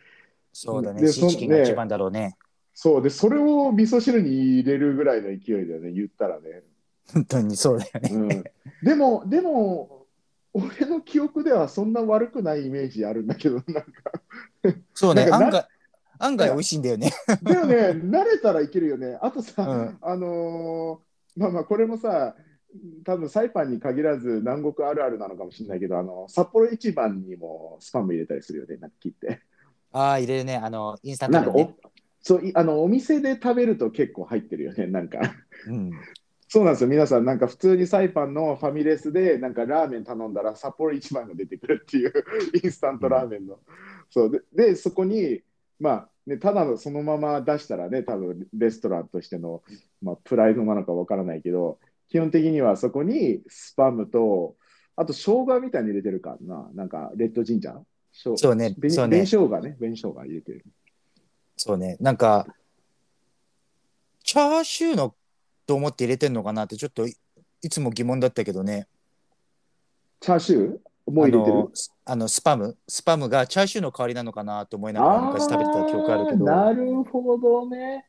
[0.52, 1.02] そうだね。
[1.04, 2.36] でシーチキンが一番だろうね。
[2.80, 6.62] そうで、それを味噌汁に入れるぐらいの勢いだよね、言ったらね。
[7.12, 8.10] 本当にそうだよね。
[8.13, 8.44] うん、
[8.84, 10.06] でも、でも、
[10.54, 13.84] 俺の記憶ではそんな悪くないイメージあるんだけど、なんか。
[14.94, 15.26] そうね。
[15.26, 15.68] なんかな案外、
[16.20, 17.12] 案外美味しいんだよね。
[17.42, 19.18] でもね、慣れたらいけるよね。
[19.24, 22.36] あとさ、うんあのーまあまあ、これもさ、
[23.04, 29.42] 多分サイパンに限らず南国あるあるなのかもしれないけど、あの札幌一番にもスパム入れたりするよね、なんか切って。
[29.92, 30.58] ああ、入れるね。
[30.58, 31.52] あの、インスタンなんか
[32.28, 35.20] そうい あのお店で食べると結構入ってるよね、 なんか。
[35.68, 35.92] うん。
[36.50, 42.13] そうなんですよ、皆さん、なんか普通にサイパンのファミレスで、なんかラーメン頼んだら、札幌一番が出てくるっていう、
[42.63, 43.60] インスタントラーメンの。
[44.10, 45.42] そうでで、そこに、
[45.80, 49.62] まあ、ね、ただのそのまま出したらね、多分レストランとしての、
[50.02, 54.56] まあ、プライドなのかわからないけど、基本的にはそこにスパムと、
[54.96, 57.82] あと生姜みたいに入れてるかな、なんかレッドジンジャー？
[58.12, 58.74] しょそうね。
[58.74, 59.26] 紅そうね。
[59.26, 60.66] 紅生姜ね、紅生姜入れてる。
[61.58, 61.98] そうね。
[62.00, 62.46] なんか、
[64.24, 65.15] チャーシューの
[65.65, 67.15] と思って入れてんのかなって、ちょっとい
[67.62, 68.88] いつも疑問だったけどね。
[70.20, 71.12] チャーシュー？
[71.12, 71.58] もう入れてる？
[71.58, 76.46] あのスあのスパムスパムがチャーシューの代わりなのかなと思いながら昔食べてた記憶あるけど。
[76.46, 78.06] ーなるほどね。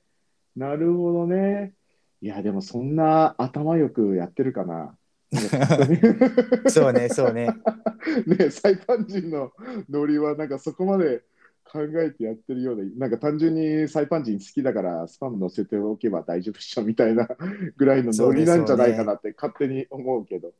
[0.57, 1.73] なるほどね。
[2.21, 4.97] いや、でもそんな頭よくやってるかな。
[6.69, 7.49] そうね、そうね。
[8.27, 9.53] ね、サイパン人の
[9.89, 11.23] ノリはなんかそこまで
[11.71, 17.29] 考えてやってるようで、なんか単純にサイパン人好きだからスパム乗せておけば大丈夫っしょみたいな
[17.77, 20.53] ぐらいのノリなんじゃないかなって勝手に思うけど。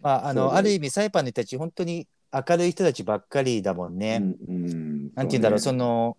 [0.00, 4.18] まあ、あの、ある意味、サイパンの人たち、本当に明るい人たちばっかりだもんね。
[4.20, 6.16] うんうんなんて言うんだろう、そねの、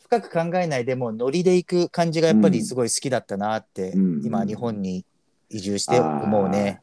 [0.00, 5.04] 深く考えないでも、ノリでいく感じがやっぱりすごい好きだったなって、うん今、日本に
[5.50, 6.80] 移住して思うね。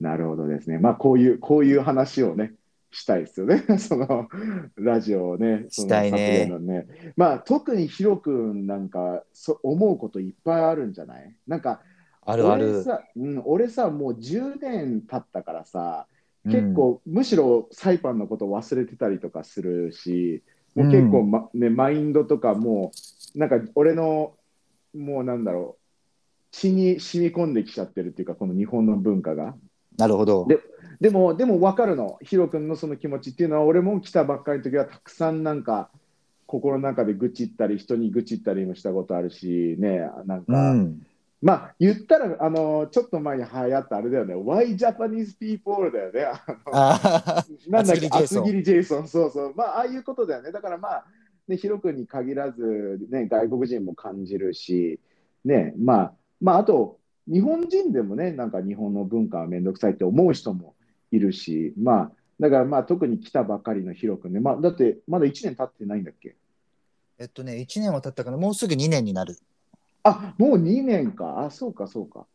[0.00, 0.78] なるほどですね。
[0.78, 2.54] まあこういうこういう話をね
[2.90, 3.64] したいですよね。
[3.78, 4.28] その
[4.76, 5.66] ラジオをね。
[5.68, 11.34] そのねねまあ特にヒロ君なんかそ思うこといっぱいあるんじゃない？
[11.46, 11.82] なんか
[12.22, 12.82] あるあ俺る。
[12.82, 16.06] さ、うん、俺さもう10年経ったからさ
[16.44, 20.42] うん結構、むしろサイパンのこと忘れてたりとかするし
[20.74, 22.92] もう結構、まね、マインドとかも
[23.34, 24.34] うなんか俺の
[24.94, 25.80] もうなんだろう
[26.50, 29.54] 血に染み込んできちゃってるっていうかこの日本の文化が。
[29.98, 30.46] なるほど。
[30.46, 30.58] で
[31.00, 35.90] でも、でも分かるの、ヒロ君のその気持ちっていうのは、俺も来たばっかりの時はたくさんなんか、
[36.46, 41.00] 心の中で愚痴ったり、人に愚痴ったりもしたことあるし、ね、なんうか、ん。
[41.40, 46.24] まあ、言ったら、あの、ちょっと前に流行ったあれだよね、Why Japanese People だよね。
[46.24, 49.08] あのあなんだっけ、厚切りジェイソン。
[49.08, 50.52] そうそう、まあ、ああいうことだよね。
[50.52, 51.04] だからまあ、
[51.48, 55.00] ね、ヒロ君に限らず、ね、外国人も感じるし、
[55.46, 60.74] ね、まあ、まあ、あと、日本人でもね、なんか日本の文化はめんどくさいって思う人も
[61.10, 66.36] いるし、まあ、だからまあ、特に来たばかりのヒロ君ね、まあ、だって、まだ1年経ってないんだっけ？
[67.18, 69.36] えっとね、1年は経ったから、もうすぐ2年になる。
[70.02, 71.40] あ、もう2年か。
[71.40, 72.26] あ、そうか、そうか。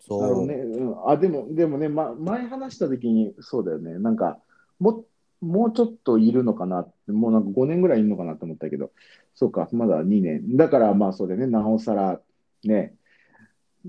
[0.00, 0.54] そう、ね。
[0.54, 3.98] うん、あ、でも、でもね、ま、前話した時に、そうだよね。
[3.98, 4.38] なんか、
[4.78, 5.06] も、
[5.40, 8.92] もうちょっといるのかなもうなんか5年ぐらいいるのかなと思ったけど、
[9.34, 10.58] そうか、まだ2年。
[10.58, 11.46] だから、まあ、そうだよね。
[11.46, 12.20] なおさら、
[12.64, 12.94] ね、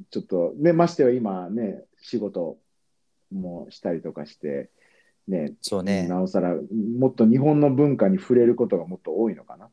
[0.10, 2.58] ちょっと、ね、ましては今ね、仕事
[3.36, 4.70] もしたりとかして、
[5.28, 6.08] ね、そうね。
[6.08, 6.56] なおさら、
[6.98, 9.70] もっと日本の文化に触れることがもっと多いのかな？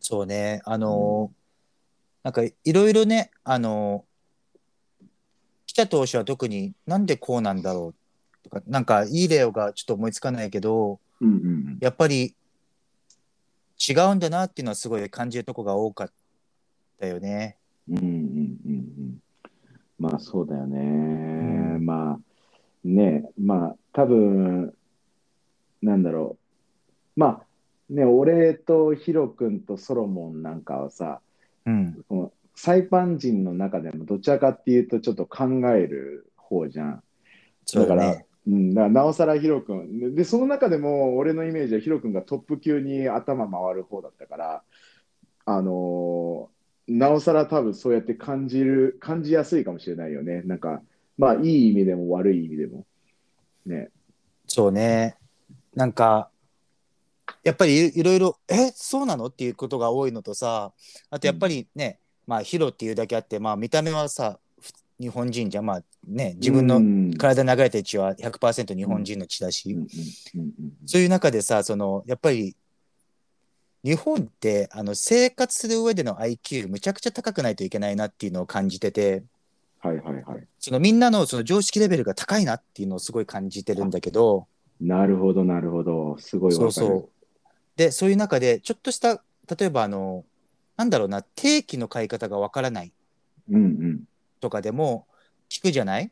[0.00, 0.62] そうね。
[0.64, 1.36] あのー
[2.22, 5.06] なんかいろいろね、あのー
[5.66, 12.34] 北投手は特になんでこうなんだろうとか、なんかいい例がちょっと思いつかないけど、うんうんやっぱり
[13.78, 16.12] 違うんだなっていうのはすごい感じるとこが多かっ
[16.98, 17.56] たよね。
[17.88, 19.22] うんうんうんうん
[19.98, 20.78] まあそうだよね。
[20.80, 22.18] んまあ
[22.84, 24.74] ね、まあ多分
[25.82, 26.38] なんだろ
[27.16, 27.20] う。
[27.20, 27.46] まあ
[27.92, 31.20] ね、俺とヒロ君とソロモンなんかはさ、
[31.66, 32.04] うん。
[32.08, 37.02] このサイパン人の中でもどちらかっていうとちょっと考える方じゃん。
[37.74, 38.26] だからね。
[38.46, 44.62] うん、だからなおさらヒロ君ででその中でも俺のイメージはヒロ君がトップ級に頭回る方だったから
[45.44, 50.82] あのーなおさら多分そうやって感じる感じやすいかもしれないよねなんか
[51.20, 52.86] まあいい意味でも悪い意味でも。
[53.66, 53.90] ね。
[54.46, 55.16] そうね。
[55.74, 56.30] なんか、
[57.44, 59.26] やっぱりいいろいろ、え、そうなの？
[59.26, 60.72] っていうことが多いのとさ、
[61.10, 67.14] あとやっぱりね、まあヒロっていうだけあって、まあ見た目はさ、ふ日本人じゃん、まあね、自分のうん。
[67.18, 69.80] 体流れてる血は100%日本人の血だし、うん。
[69.80, 69.86] うん。
[69.86, 70.40] うん。
[70.40, 70.72] うん。
[70.86, 72.56] そういう中でさ、その、やっぱり、
[73.82, 79.22] 日本ってあの生活する上での IQ むちゃくちゃ高くないといけないなっていうのを感じてて、
[79.80, 80.46] はいはいはい。
[80.58, 84.46] そのみんなのその常識レベルが高いなっていうのをすごい感じてるんだけど、
[84.80, 86.16] なるほどなるほど。
[86.18, 86.72] すごいわかる。
[86.72, 87.08] そうそう。
[87.76, 89.22] で、そういう中で、ちょっとした、
[89.58, 90.24] 例えばあの、
[90.76, 92.92] なんだろうな、定期の買い方がわからない
[93.50, 94.04] うんうん。
[94.40, 95.06] とかでも
[95.50, 96.10] 聞くじゃない？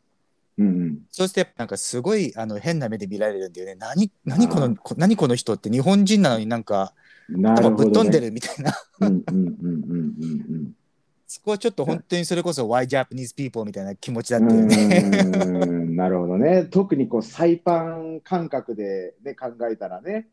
[0.58, 0.98] うんうん。
[1.10, 3.74] そうしてなんかすごいあの変な目で見られるんだよね。
[3.74, 6.92] 何、何この、こ何この人って日本人なのになんか
[7.28, 8.72] ぶっ飛んでるみたいな。
[11.30, 15.00] そこはちょっと本当にそれこそ Why Japanese people みたいな気持ちだうんったよね。
[15.94, 16.64] なるほどね。
[16.64, 20.28] 特にこうサイパン感覚で、ね、考えたらね。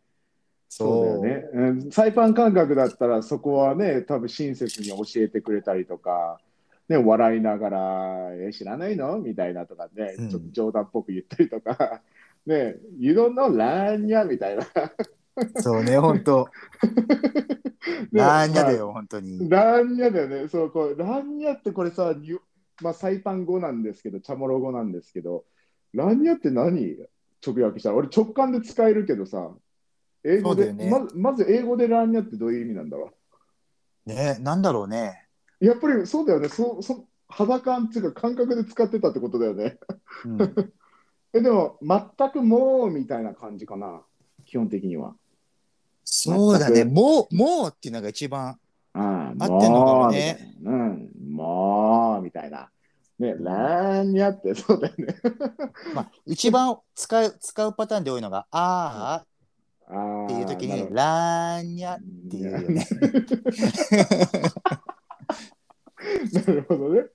[0.70, 1.92] そうだよね、うん。
[1.92, 6.40] サイパン感覚だったらそこはね、多分親切に教えてくれたりとか、
[6.88, 9.18] ね、笑いながら、え、知らないの？
[9.20, 12.02] みたいなとかね、うんちょっと冗談っぽく言ったりとか、
[12.48, 14.24] ね、You don't know ラーニャ？
[14.24, 14.66] みたいな。
[15.62, 16.48] そうね、本当。
[18.12, 19.50] ねなんやだよ、本当に。
[19.50, 20.48] ラーニャだよね。
[20.48, 22.38] そう、こうラーニャってこれさ、に
[22.82, 25.46] まあ、サイパン語なんですけど、チャモロ語なんですけど、
[25.94, 26.98] ラーニャって何？
[27.46, 29.52] 直訳したら、俺直感で使えるけどさ、
[30.24, 33.12] 英語で、ねまずまず英語でラーニャってどういう意味なんだろ
[34.06, 35.28] ね、なんだろうね。
[35.62, 36.50] うやっぱりそうだよね。
[36.50, 39.78] そそ肌感っていうか感覚で使ってたってことだよね。
[40.26, 40.38] うん、
[41.34, 44.04] えでも、全くもうみたいな感じかな、
[44.46, 45.16] 基本的には。
[46.34, 48.58] そうだね、もう、もうっていうのが一番。
[48.94, 50.56] 合ってんのかもね。
[50.62, 52.70] もうん、もうみたいな。
[53.18, 55.16] ね、ラーニャってそうだよね。
[55.94, 59.24] まあ、一番使う、使うパターンで多いのが、あ
[59.88, 62.88] あーっていう時に、ラーニャっていうよね。
[66.48, 67.06] なるほどね。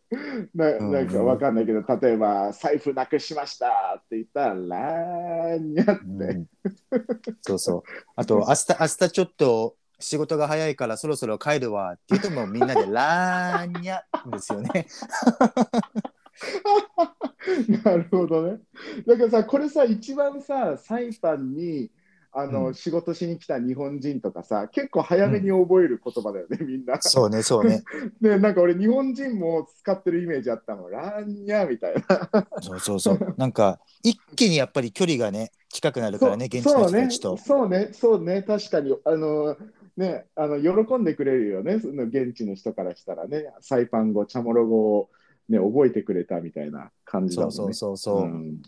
[0.55, 6.03] なうんなんかわかんないけど、例えば、財布なくしましたって言ったら、ラーニャって。
[6.05, 6.47] うん
[7.43, 7.83] そうそう。
[8.17, 14.87] あと、明日、明日ちょっと仕事が早いからそろそろ帰るわって言うともうみんなで ラーニャですよね。
[17.85, 18.61] なるほどね。
[19.07, 21.91] だからさ、これさ、一番さ、サイパンに
[22.33, 27.01] あの、うん仕事しに来た日本人とかさ、結構早めに覚える言葉だよね、みんな。
[27.01, 27.83] そうね、そうね。
[28.21, 32.49] で、 なんか俺、日本人も使ってるイメージあったの、ラーニャみたいな。
[32.61, 33.35] そうそうそう。
[33.37, 37.37] なんか、一気にやっぱり距離がね、近くなるからね、現地の人たちと。
[37.37, 39.57] そうね、そうね、確かに、あの、
[39.97, 45.11] ね、あの喜んでくれるよね、その現地の人からしたらね、サイパン語、チャモロ語を、
[45.49, 47.53] ね、覚えてくれたみたいな感じだもね。
[47.55, 48.25] そうんそうそうそう。
[48.27, 48.63] ん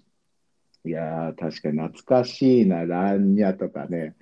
[0.84, 4.14] いやー、確かに懐かしいな、ランニャとかね。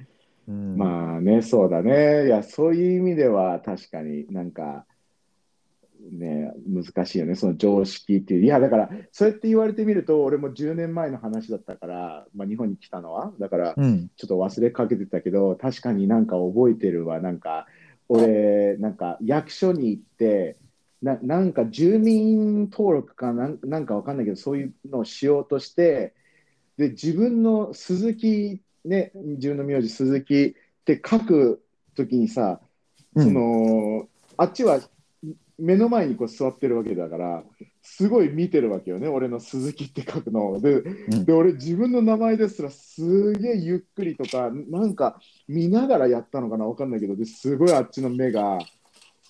[0.48, 2.26] うんまあね、そうだね。
[2.26, 4.84] いや、そういう意味では確かになんか、
[6.10, 8.44] ね、難しいよね、その常識っていう。
[8.44, 14.10] いや、だから、そうやって言われてみると、俺も10年前の話だったから、まあ、日本に来たのは、だから、うん。
[14.16, 17.20] ちょっと忘れかけてたけど、確かになんか覚えてるわ。
[17.20, 17.66] なんか、
[18.08, 20.56] 俺、なんか役所に行って、
[21.02, 26.14] ななんか住民登録かなんなんかわかんないけど、そういうのをしようとして、
[26.80, 31.62] で、自分の鈴木、ね、自分の名字鈴木って書く
[31.94, 32.58] ときにさ、
[33.14, 34.80] うんその、あっちは
[35.58, 37.44] 目の前にこう座ってるわけだから、
[37.82, 40.60] すごい見てるわけよね、俺の鈴木って書くのを。
[40.62, 48.58] で、んで俺、自分の名前ですらすげえゆっくりとか、なんか見ながらやったのかな、わかんないけど、ですごいあっちの目が、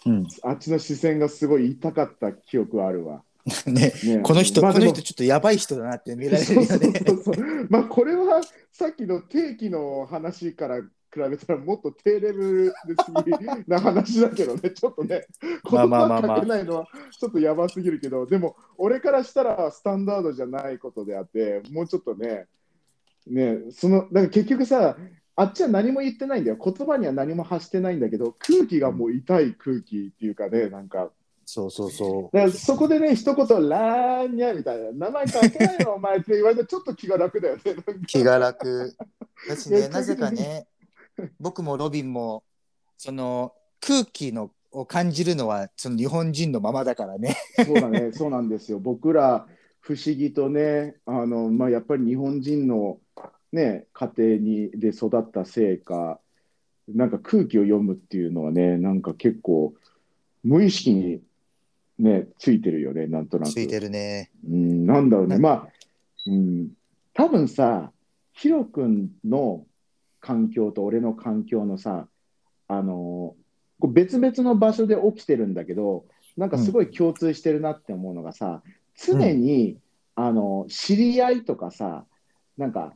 [0.07, 3.25] うんあっちの視線がすごい痛かった記憶はあるわ。
[3.67, 6.67] ね、ねこの人、まあこの人ちょっとやばい人だなって見られるよね。
[7.07, 7.35] そうそう。
[7.69, 8.41] まあこれは
[8.73, 12.75] さっきの定期の話から比べたらもっと低レベル
[13.67, 15.27] な話だけどね、ちょっとね、
[15.71, 22.47] まあ言葉かけないのはちょっとやばすぎるけど、でも俺からしたらスタンダードじゃないことであって、もうちょっとね、
[23.27, 24.97] ね、その、だから結局さ、
[25.37, 26.59] あっちは何も言ってないんだよ。
[26.63, 31.11] 言葉には何も発してないんだけど、空気がもう痛い空気っていうかね、なんか、
[31.53, 32.37] そうそうそう。
[32.37, 37.63] だからそこでね、一言、ラーニャみたいな、名前書けないの、お前って言われたらちょっと気が楽だよね。
[38.07, 38.97] 気が楽。
[39.49, 40.69] だしね、なぜかね、
[41.41, 42.45] 僕もロビンも、
[42.97, 47.37] その空気のを感じるのは、その日本人のままだからね。
[47.67, 48.79] そうだね、 そうなんですよ。
[48.79, 49.49] 僕ら、
[49.81, 53.01] 不思議とね、あのまあ、やっぱり日本人の、
[53.51, 56.21] ね、家庭にで育ったせいか、
[56.87, 59.75] なんか空気を読むっていうのはね、なんか結構、
[60.45, 61.23] 無意識に、
[62.01, 63.53] ね、ついてるよね、なんとなく。
[63.53, 64.31] ついてるね。
[64.49, 65.69] うん、なんだろうね、なまあ、
[66.27, 66.71] うん、
[67.15, 67.93] 多分さ、
[68.33, 69.65] ヒロ君の
[70.21, 72.09] 環境と俺の環境のさ、
[72.69, 73.35] あの
[73.79, 76.05] こう別々の場所で起きてるんだけど、
[76.37, 78.63] なんかすごい共通してるなって思うのがさ、
[78.97, 79.79] 常に、
[80.15, 82.05] あの知り合いとかさ、
[82.59, 82.95] なんか、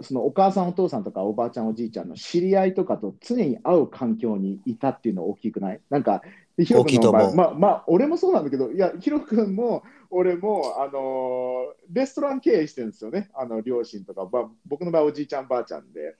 [0.00, 5.80] そのお母さん、お父さんとかおばあちゃん、おじいちゃんの知り合いとかと常に会う環境にいたっていうの大きくない？
[5.90, 6.22] なんか、
[6.64, 16.16] ヒロ君まあ、まあ、俺もそうなんだけど、いや、ヒロ君も俺も、あのーレストラン経営してるんですよね、あの両親とか、まあ、僕の場合、おじいちゃん、ばあちゃんで。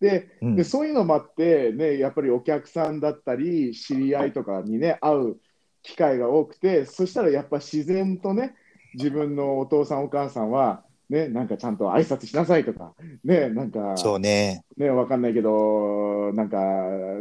[0.00, 5.36] でうんでそういうのもあって、ね、やっぱりお客さんだったり、知り合いとかにね、会う
[5.82, 8.54] 機会が多くて、そしたらやっぱ自然とね、
[8.94, 14.64] 自分のお父さん、お母さんは、ね、なんかちゃんと挨拶しなさいとか、ね、なんか、そうね。
[14.76, 16.58] ね、わかんないけど、なんか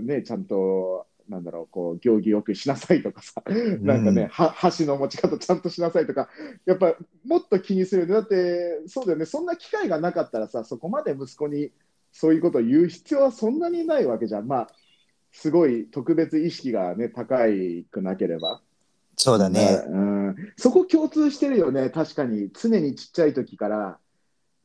[0.01, 3.44] ね、ちゃんと、なんだろう、こう、行儀よくしなさいとかさ、
[3.82, 6.30] なんかね、うんは箸の持ち方ちゃんとしなさいとか、
[6.66, 8.13] やっぱもっと気にするよね。
[8.13, 11.72] だって、そうだよね、そんな機会がなかったらさ、そこまで息子に
[12.12, 14.48] そういうことを言う必要はそんなにないわけじゃん。
[14.48, 14.68] まあ、
[15.32, 18.62] すごい特別意識がね、高いくなければ。
[19.16, 19.84] そうだね。
[19.88, 22.50] うん、そこ共通してるよね、確かに。
[22.52, 24.00] 常にちっちゃい時から、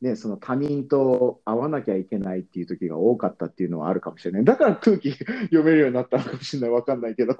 [0.03, 4.43] ね、その他人と会わなきゃいけないっていう時が多かったっていうのはあるかもしれない。
[4.43, 5.11] だから空気
[5.47, 6.69] 読めるようになったのかもしれない。
[6.71, 7.37] わかんないけど。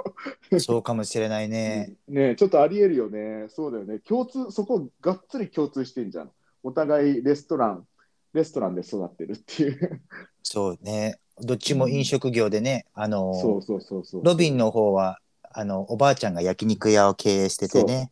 [0.60, 1.98] そうかもしれないね。
[2.08, 3.48] ねちょっとありえるよね。
[3.50, 4.00] そうだよね。
[4.00, 6.32] 共通、そこがっつり共通してんじゃん。
[6.64, 7.86] お互いレストラン、
[8.32, 10.02] レストランで育ってるっていう。
[10.42, 11.20] そうね。
[11.42, 14.24] どっちも飲食業でね、あの、そうそうそうそう。
[14.24, 15.20] ロビンの方は、
[15.52, 18.12] あの、おばあちゃんが焼肉屋を経営しててね。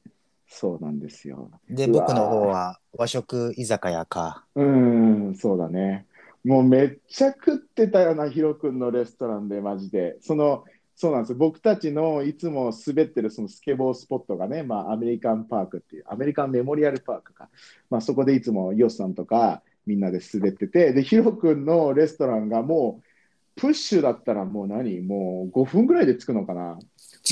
[0.53, 1.49] そうなんですよ。
[1.69, 4.43] で、僕の方は和食居酒屋か。
[4.53, 6.05] うん、そうだね。
[6.43, 10.17] もうめっちゃ食ってたよな、ヒロ君のレストランで、マジで。
[10.19, 11.37] その、そうなんですよ。
[11.37, 17.49] 僕たちのいつも滑ってるそのスケボースポットがね、まあ、アメリカンパークっていう、アメリカンメモリアルパークか。
[17.89, 23.05] まあ、そこでいつもヨスさんとかみんなで滑ってて、で、ヒロ君のレストランがもう、
[23.55, 25.01] プッシュだったらもう何？
[25.01, 26.75] もう5分ぐらいで着くのかな。
[26.75, 26.75] ね。
[26.75, 26.79] も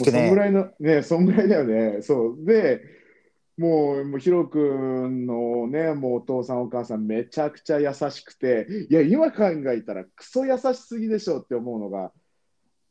[0.08, 2.02] うそんぐらいの、ね、そんぐらいだよね。
[2.02, 2.46] そう。
[2.46, 2.82] で、
[3.60, 12.14] もう、もうヒロ君のね、もうお父さんお母さんめちゃくちゃ優しくて、いや、今考えたらクソ優しすぎでしょって思うのが、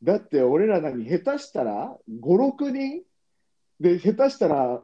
[0.03, 3.01] だって俺ら何、下手したら5、6人？
[3.79, 4.83] で、下手したら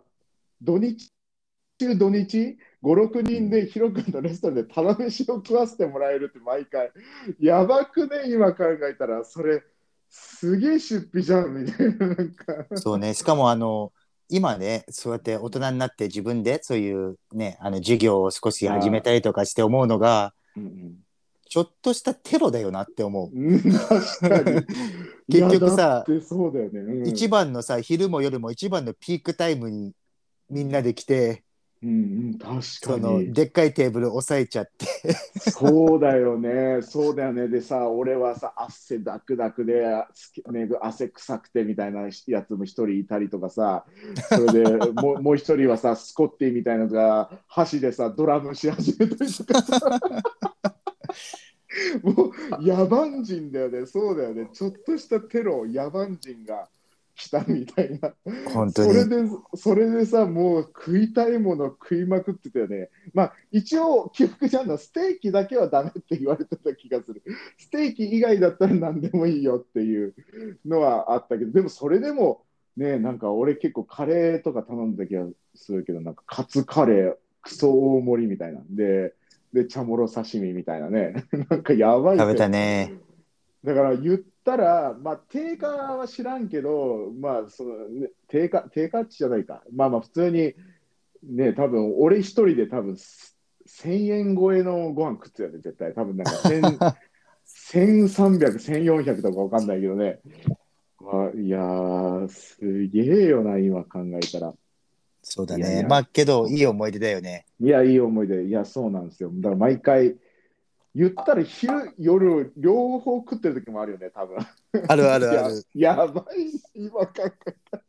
[0.60, 1.12] 土日
[1.78, 6.92] 中土日？5、6人でヒロ君のレストランでただ飯を食わせてもらえるって毎回。
[7.40, 9.62] やばくね、今考えたら、それ、
[10.10, 12.66] すげえ出費じゃんみたいな、なんか。
[12.76, 13.14] そうね。
[13.14, 13.94] しかも、あの、
[14.30, 20.96] 今ね、そうやって大人になって自分でそういうね、あの授業を少し始めたりとかして思うのが、うん
[21.48, 23.30] ちょっとしたテロだよなって思う。
[25.32, 26.04] 結局さ
[26.50, 26.80] うだよね。
[26.82, 29.94] うん、一番のさ、昼も夜も一番のピークタイムに
[30.50, 31.45] みんなで来て、
[31.86, 31.94] うんう
[32.32, 33.28] ん、確そかに。
[33.28, 34.88] のでっかいテーブル押さえちゃって、
[35.52, 36.82] そうだよね。
[36.82, 37.48] そうだよね。
[37.48, 39.84] でさ、俺はさ、汗だくだくで、
[40.52, 43.86] ね、汗臭くてみたいなやつも一人いたりとかさ、
[44.30, 49.80] それで もうもう一人はさ、スコッティみたいなのが箸でさ、ドラムし始めたりとかさ。
[52.02, 52.16] もう
[52.64, 56.68] 野蛮人だよね、そうだよね、ちょっとしたテロ、野蛮人が
[57.16, 58.14] 来たみたいな。
[58.54, 58.90] 本当に。
[58.90, 62.90] それで、それでさ、もう食いたいもの食いまくってたよね。
[63.14, 67.24] まあ、一応、記憶じゃんの、ステーキだけはダメって言われてた気がする。
[67.58, 70.14] ステーキ以外だったら何でもいいよっていう
[70.66, 72.44] のはあったけど、でもそれでも
[72.76, 79.14] ね、なんか俺結構カレーとか頼んだ気がするけど、なんかカツカレー、クソ大盛りみたいなんで、
[79.54, 81.14] で、チャモロ刺身みたいなね。
[81.50, 82.94] なんかやばい食べたね。
[83.64, 89.64] だから言ったら、まあ、定価は知らんけど、まあ、その、ね、定価、定価値じゃないか。
[89.74, 90.54] まあまあ、普通に、
[91.24, 95.94] ね、多分俺一人で多分1000円超えのご飯食ってたよね、絶対。
[95.94, 96.32] 多分なんか
[97.46, 100.20] 1300、1400 とかわかんないけどね。
[101.02, 104.54] まあ、いやー、すげえよな、今考えたら。
[105.22, 105.64] そうだね。
[105.64, 107.46] いやいやまあけど、いい思い出だよね。
[107.60, 108.44] いや、いい思い出。
[108.44, 109.32] いや、そうなんですよ。
[109.34, 110.16] だから毎回、
[110.96, 114.38] 言ったら昼、夜、両方食ってる時もあるよね、多分。
[114.88, 115.56] あるあるある。
[115.74, 117.30] ややばい、今考え
[117.70, 117.84] たら。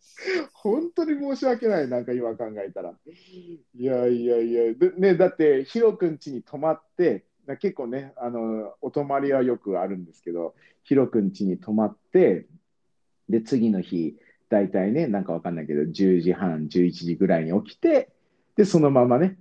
[0.53, 2.93] 本当に申し訳ない、なんか今考えたら。
[3.07, 12.49] いやいやいや、でね、だって、ヒロ君家に泊まって、な結構ね、あの、お泊まりはよくあるんですけど、ヒロ君家に泊まって、
[13.29, 14.17] で、次の日、
[14.49, 18.11] 大体ね、なんかわかんないけど、10時半、11時ぐらいに起きて、
[18.57, 19.39] で、そのままね、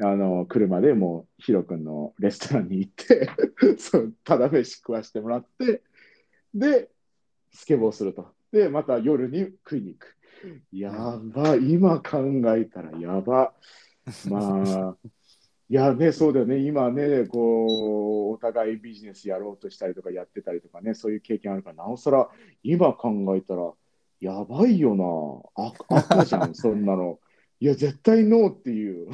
[0.00, 3.28] あの、車でもう、ヒロ君のレストランに行って、
[3.78, 5.82] そう、ただ飯食わしてもらって、
[6.54, 6.88] で、
[7.52, 8.32] スケボーすると。
[8.52, 10.16] で、また夜に食いに行く。
[10.72, 12.18] やば、今考
[12.56, 13.54] えたらやば。
[14.28, 14.96] まあ、
[15.68, 17.66] いやね、そうだよね、今ね、こ
[18.30, 22.30] う、お互いビジネスやろうとしたりとかやってたりとかね、そういう経験あるから、なおさら、
[22.62, 23.72] 今考えたら、
[24.20, 25.64] やばいよな。
[25.64, 27.18] あ赤じゃん、そんなの。
[27.60, 29.08] いや、絶対ノーっていう。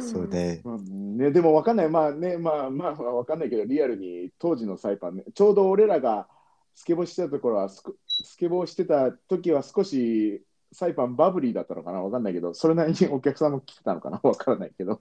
[0.00, 0.60] そうね。
[0.64, 6.28] まあね、でも分かんない、まあね、まあまあ分かんないけど、リアルに当時のサイパンね、ちょうど俺らが
[6.74, 15.00] スケボーしてたところは、スクスケボーしてた時は少しサイパンバブリーだったのかな、分かんないけど、それなりにお客さんも来てたのかな、分からないけど。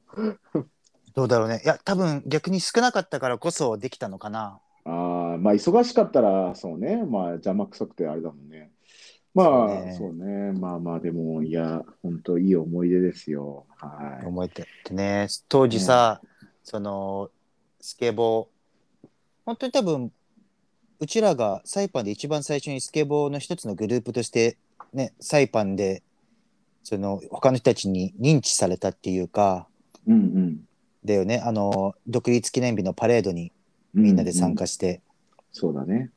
[1.16, 1.62] どうだろうね。
[1.64, 4.62] いや、多分逆に少なかったからこそできたのかな。
[4.86, 8.72] あーまあ忙しかったら、そうね、まあ邪魔くさくてあれだもんね。
[9.34, 13.66] まあ、そそううね、まあまあ、でも、いや、本当いい思い出ですよ。
[13.78, 14.26] はい。
[14.26, 15.28] 思えててね。
[15.48, 16.22] 当時さ、
[16.64, 17.30] その、
[17.80, 19.08] スケボー、
[19.46, 20.12] 本当に多分、
[21.00, 24.58] うちらがサイパンで一番最初にスケボーの一つのグループとして、
[24.94, 26.04] ね、サイパンで、
[26.84, 29.68] その、他の人たちに認知されたっていうか、
[30.08, 30.60] うん
[31.06, 31.42] だよね。
[31.46, 33.52] あの、独立記念日のパレードに
[33.96, 34.04] うん。
[34.04, 35.02] みんなで参うう加して。
[35.52, 36.12] そうだね。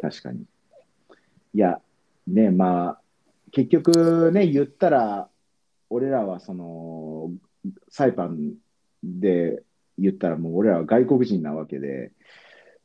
[0.00, 0.44] 確かに。
[1.56, 1.80] いや、
[2.26, 3.00] ね、まあ、
[3.50, 5.30] 結局ね、言ったら、
[5.88, 7.32] 俺らはその、
[7.88, 8.56] サイパン
[9.02, 9.62] で
[9.96, 12.12] 言ったらもう俺らは外国人なわけで、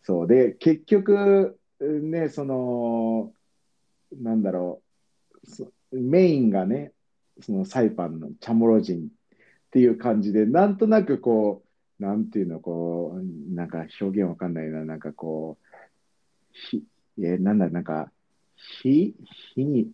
[0.04, 3.34] そうで、結局、ね、その、
[4.14, 4.82] なんだろ
[5.92, 6.94] う、メインがね、
[7.42, 9.08] そのサイパンのチャモロ人っ
[9.72, 11.62] ていう感じで、なんとなくこ
[12.00, 15.66] う、なんていうの、こう、なんか表現わかんないな、なんかこう、
[16.54, 16.86] ひ、
[17.18, 18.10] えーなんだ、なんか、
[18.82, 19.16] 火、
[19.56, 19.92] 火に、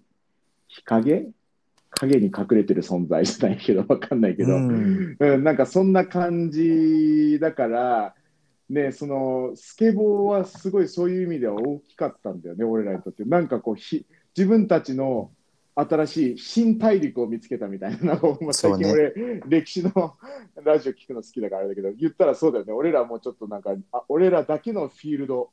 [0.67, 1.31] 日陰？
[1.99, 5.17] 影に隠れてる存在じゃないけど、 わかんないけど、うん。
[5.19, 8.15] うん、なんかそんな感じだから、
[8.69, 13.23] ね、そのスケボーはすごいそういう意味では大きかったんだよね、俺らにとって。
[13.23, 14.05] なんかこう、ひ
[14.37, 15.31] 自分たちの
[15.75, 18.19] 新しい新大陸を見つけたみたいな、
[18.51, 19.13] 最近俺、
[19.47, 20.15] 歴史の
[20.63, 25.49] ラジオ聞くの好きだからあれだけど、言ったらそうだよね、俺らもちょっとなんか、あ俺らだけのフィールド、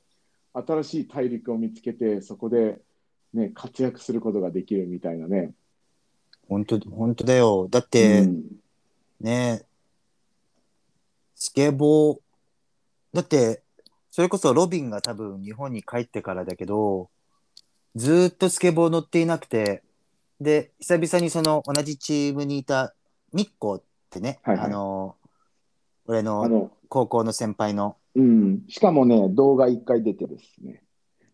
[0.52, 2.80] 新しい大陸を見つけて、そこで、
[3.34, 5.52] ね、活躍することができるみたいなね。
[6.48, 7.68] 本当、本当だよ。
[7.68, 8.42] だって、うん
[9.20, 9.62] ね
[11.34, 12.18] スケボー、
[13.12, 13.62] だって、
[14.10, 17.10] それこそロビンが多分日本に帰ってからだけど、
[17.96, 19.82] ずーっとスケボー乗っていなくて、
[20.40, 22.94] で、久々にその同じチームにいた
[23.32, 25.16] ミッコってね、はいはいあの、
[26.06, 30.83] 俺の高校の先輩の、うん、しかもね、動画一回出てるっすね。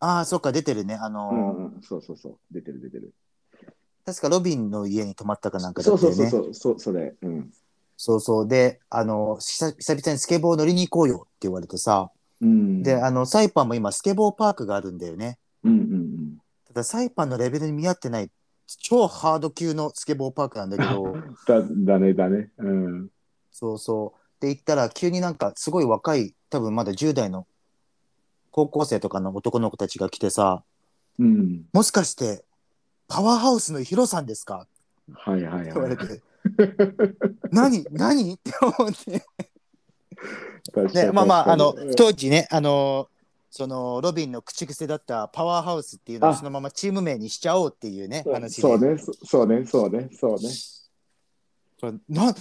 [0.00, 0.94] ああ、そっか、出てるね。
[0.94, 3.12] あの、うんうん、そうそうそう、出てる出てる。
[4.04, 6.16] 確かロビンの家に泊まったかなんかだそうったよね。
[6.16, 7.14] そうそうそう、そそれ。
[7.20, 7.52] うん。
[7.96, 8.48] そうそう。
[8.48, 15.38] で、あの、久久々にスケボー乗りに行こうよって言われてさ、うん、で、あの、サイパンも今スケボーパークがあるんだよね。
[15.64, 16.38] うんうん
[16.68, 18.30] ただサイパンのレベルに見合ってない
[18.78, 21.36] 超ハード級のスケボーパークなんだけどうん。
[21.46, 22.50] だ、だねだね。
[22.58, 23.10] うん。
[23.50, 27.46] そうそうで行ったら急になんかすごい若い多分まだ10代の
[28.50, 30.62] 高校生とかの男の子たちが来てさ
[31.18, 31.64] うん。
[31.72, 32.44] 「もしかして
[33.08, 34.66] パワーハウスのヒロさんですか?」
[35.12, 35.62] はいはいはい。
[35.62, 36.22] って言われて
[37.50, 39.22] 「何何?」って思って。
[40.94, 43.08] ねまあまああの当時ねあの
[43.50, 46.36] そのロビンの口癖だったパワーハウスっていうのをあ。
[46.36, 48.30] そのままチーム名にしちゃおうっていうねう。
[48.30, 48.62] ん話で。
[48.62, 51.98] そうね、そそうね、そうね、そうね。
[52.08, 52.34] な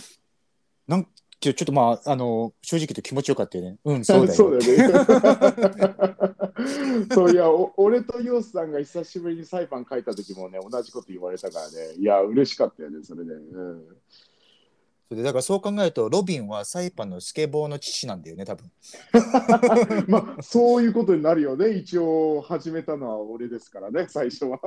[0.87, 1.07] なん
[1.39, 3.77] ちょっとまあ、あの、正直言うと気持ちよかったよね。
[3.85, 4.49] うん、 そうだよ。
[4.51, 4.61] ね。
[7.13, 13.33] そういやお、俺とヨウスさんが久しぶりにサイパン書いた時もね、同じこと言われたからね、いや、嬉しかったよね、それで。
[13.33, 13.85] うん、
[15.09, 18.71] それでだからそう考えると、ロビンはサイパンのスケボーの父なんだよね、多分。
[20.07, 24.59] まあ、そういうことになるよね、一応始めたのは俺ですからね、最初は。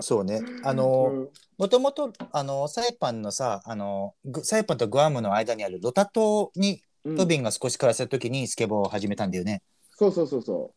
[0.00, 0.40] そうね。
[0.64, 9.62] あうの、んもともと、あの、サイパンのさ、あの、グサイパンとグアムの間にあるロタ島に、うんロビンが少し暮らした時にスケボーを始めたんだよね。
[9.96, 10.74] そうそうそうそ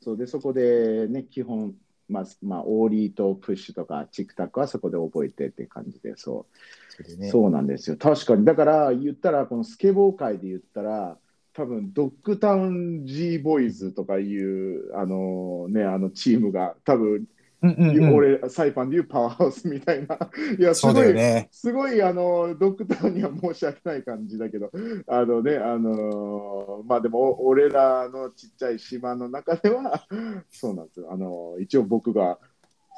[0.00, 0.04] う。
[0.04, 1.76] そうで、そこでね、基本、
[2.08, 6.56] まあ、まあ、オーリーとプッシュとか、チックタックはそこで覚えてって感じで、そう。
[7.02, 7.30] それでね。
[7.30, 7.96] そうなんですよ。
[7.96, 8.44] 確かに。
[8.44, 11.18] だから言ったら、このスケボー界で言ったら、
[11.52, 17.24] 多分ドッグタウン G ボーイズとかいうあのねあのチームが多分、
[17.62, 20.16] うんうんうん俺サイパンでいうパワーハウスみたいな
[20.58, 21.50] いやすごい、ね。
[21.52, 24.70] すごいあのドッグタウンには申し訳ない感じだけど
[25.06, 30.06] あのねあのまあでも俺らのちっちゃい島の中では
[30.48, 32.38] そうなんですよあの一応僕が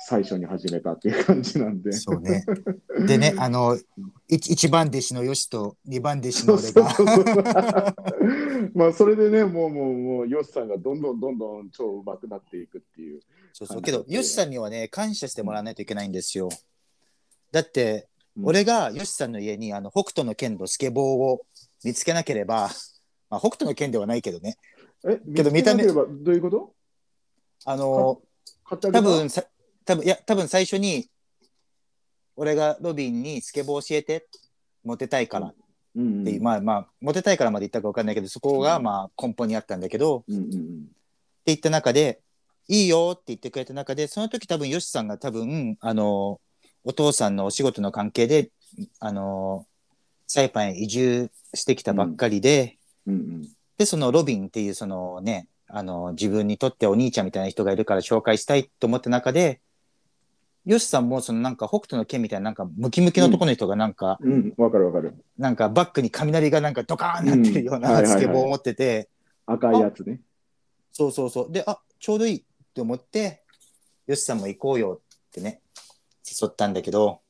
[0.08, 1.92] 最初に始めたっていう感じなんで。
[1.92, 2.44] そうね。
[3.06, 3.78] でね、 あの、
[4.28, 6.90] 一一番弟子のヨシと二番弟子の俺が。
[6.94, 7.44] そうそうそう
[8.74, 13.20] まあそれでねもうもうもうヨシさんがどんどんどんどん超上手くなっていくっていう
[13.52, 13.82] そうそう。
[13.82, 16.48] けど、ヨシさんにはね、感謝してもらわないといけないんですよ。
[17.50, 21.42] だって、うん俺がヨシさんの家にあの北斗の剣とスケボーを
[21.84, 22.70] 見つけなければ、
[23.28, 24.56] まあ、北斗の剣ではないけどね。
[25.06, 26.74] えけど見た目見つけなければどういうこと？
[27.66, 28.22] あの、
[28.64, 29.44] 多分さ、
[29.84, 31.08] 多分いや、多分最初に、
[32.36, 34.26] 俺がロビンにスケボー教えて、
[34.84, 35.54] モテたいからっ
[35.94, 36.24] うんうん。
[36.24, 42.20] ていう、まあまあ、モテたいからまで言ったか分かんないけど、そこがまあ根本にあったんだけど、うんうんって言った中で、
[42.68, 46.40] いいよって言ってくれた中で、その時多分、ヨシさんが多分、あの、
[46.84, 48.50] お父さんのお仕事の関係で、
[49.00, 49.66] あの、
[50.28, 53.48] サイパンへ移住してきたばっかりで、うんうん。
[53.76, 59.60] で、そのロビンっていう、そのね、あの、自分にとってお兄ちゃんみたいな人がいるから紹介したいと思った中で、
[60.64, 65.14] ヨシさんもそのなんか北斗の剣みたいななんかムキムキのとこの人がなんか、うんうんわかるわかる。
[65.36, 69.08] なんかバックに雷がなんかドカーンなってるよううんはいはいはいなスケボーを持ってて、
[69.46, 70.20] 赤いやつね。
[70.92, 71.52] そうそうそう。
[71.52, 72.42] で、あ、ちょうどいいっ
[72.74, 73.42] て思って、
[74.06, 75.62] ヨシさんも行こうよってね、
[76.40, 77.20] 誘ったんだけど、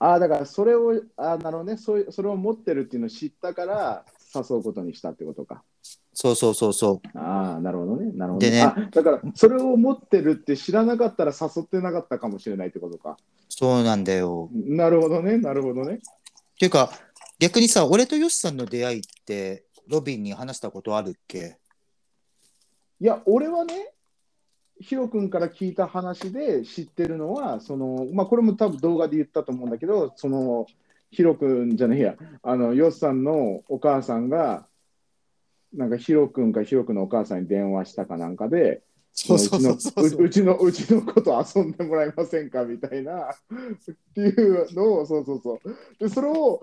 [0.00, 1.76] ああだからそれをあーなるほどね。
[1.76, 4.04] そういうそれを持ってるっていうのを知ったから
[4.34, 5.64] 誘うことにしたってことか
[6.20, 7.18] そうそうそうそう。
[7.18, 8.62] ああなるほどねなるほどでね。
[8.62, 13.16] あだからそれを持ってるって知らなかったら誘ってなかったかもしれないってことか。
[13.48, 14.50] そうなんだよ。
[14.52, 15.94] なるほどねなるほどね。
[15.94, 15.98] っ
[16.58, 16.90] ていうか、
[17.38, 21.56] 逆にさ、俺とヨシさんの出会いって、ロビンに話したことあるっけ？
[23.00, 23.92] いや、俺はね、
[24.80, 30.66] ヒロ君から聞いた話で知ってるのは、そのまあ、これも多分動画で言ったと思うんだけど、その
[31.12, 34.66] ヒロ君じゃねえや、あのヨシさんのお母さんが、
[35.72, 40.30] なんかヒロ君かヒロ君のお母さんに電話したかなんかで、そうそうそうそうう。
[40.30, 43.34] ちのううちのうちのこと遊んでもらえませんかみたいなっ
[44.14, 45.76] ていうのをそうそうそう。
[45.98, 46.60] でそれを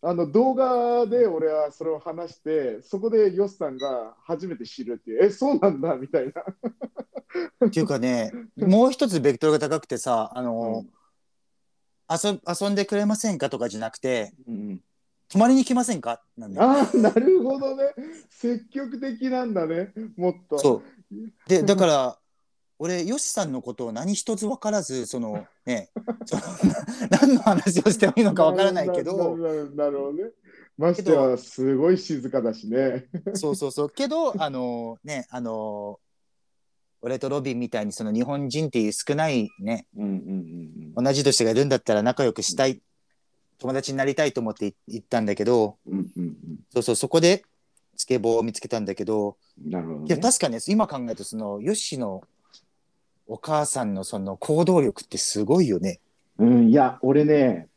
[0.00, 5.24] あの動画で俺はそれを話してそこでヨシさんが初めて知るっていう。
[5.24, 6.42] えそうなんだみたいな、
[7.66, 10.84] っていうかね、もう一つベクトルが高くてさ、あの、
[12.08, 14.80] 遊遊んでくれませんかとかじゃなくて、うん
[15.32, 16.22] 泊まりに来ませんか？
[16.36, 17.84] なんああなるほどね。
[18.30, 19.92] 積極的なんだね。
[20.16, 20.58] もっと。
[20.58, 21.48] そう。
[21.48, 22.18] で、だから、
[22.78, 25.90] 俺、ヨシさんのことを何一つ分からず、そのね、
[26.26, 26.42] その
[27.10, 29.36] 何の話をしてもいいのか分からないけど、
[29.74, 30.30] なるほどね。
[30.76, 33.06] ましてはすごい静かだしね。
[33.34, 35.98] そうそうそう、けど、あのね、あの
[37.02, 42.82] 俺とロビンみたいにその日本人っていう少ないね、うんうんうん同じ年がいるんだったら仲良くしたい、
[43.62, 46.36] 友達になりたいと思って行ったんだけど、うんうんうん。
[46.70, 47.44] そうそう、そこで
[47.96, 52.22] スケボーを見つけたんだけど、なるほど、ね、いや、確かね、今考えると、その、ヨシの
[53.28, 56.00] お母さんのその行動力ってすごいよね。
[56.38, 57.68] うん、いや、俺ね、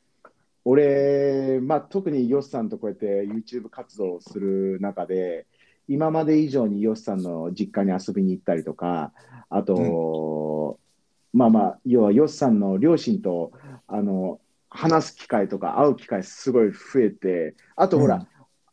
[0.63, 5.45] 俺、まあ、特にヨシさんとこうやって YouTube 活動をする中で、
[5.87, 9.13] 今まで以上にヨシさんの実家に遊びに行ったりとか、
[9.51, 10.79] あと、
[11.31, 13.51] まあまあ、要はヨシさんの両親と
[13.87, 14.39] あの
[14.75, 18.27] 話す機会とか会う機会すごい増えて、あとほら、うん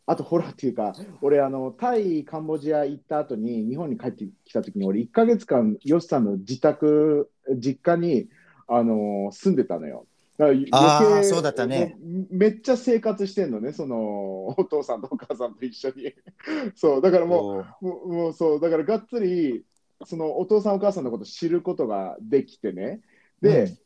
[0.04, 8.28] あとほらっていうか、俺あの、タイ、カンボジア行った後に日本に帰ってきた時に、俺1ヶ月間、ヨシさんの自宅、実家に
[8.66, 10.06] あの住んでたのよ。
[10.38, 11.96] あー余計そうだったね
[12.30, 16.12] めっちゃ生活してんのね、そのお父さんとお母さんと一緒に。
[16.74, 19.64] そう、だからもう、こもうもうそう、だからがっつり、
[20.04, 23.02] そのお父さんお母さんのこと知ることができてね。
[23.40, 23.76] で、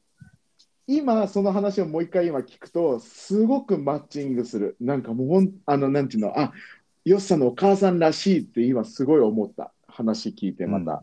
[0.87, 4.77] 今その話をもう一回今聞くとすごくマッチングする。
[4.81, 6.53] なんかもうほんあのなんていうのあ
[7.05, 9.73] よっさんのお母さんらしいって今すごい思った。
[9.97, 10.99] 話聞いてまた、うん。
[10.99, 11.03] い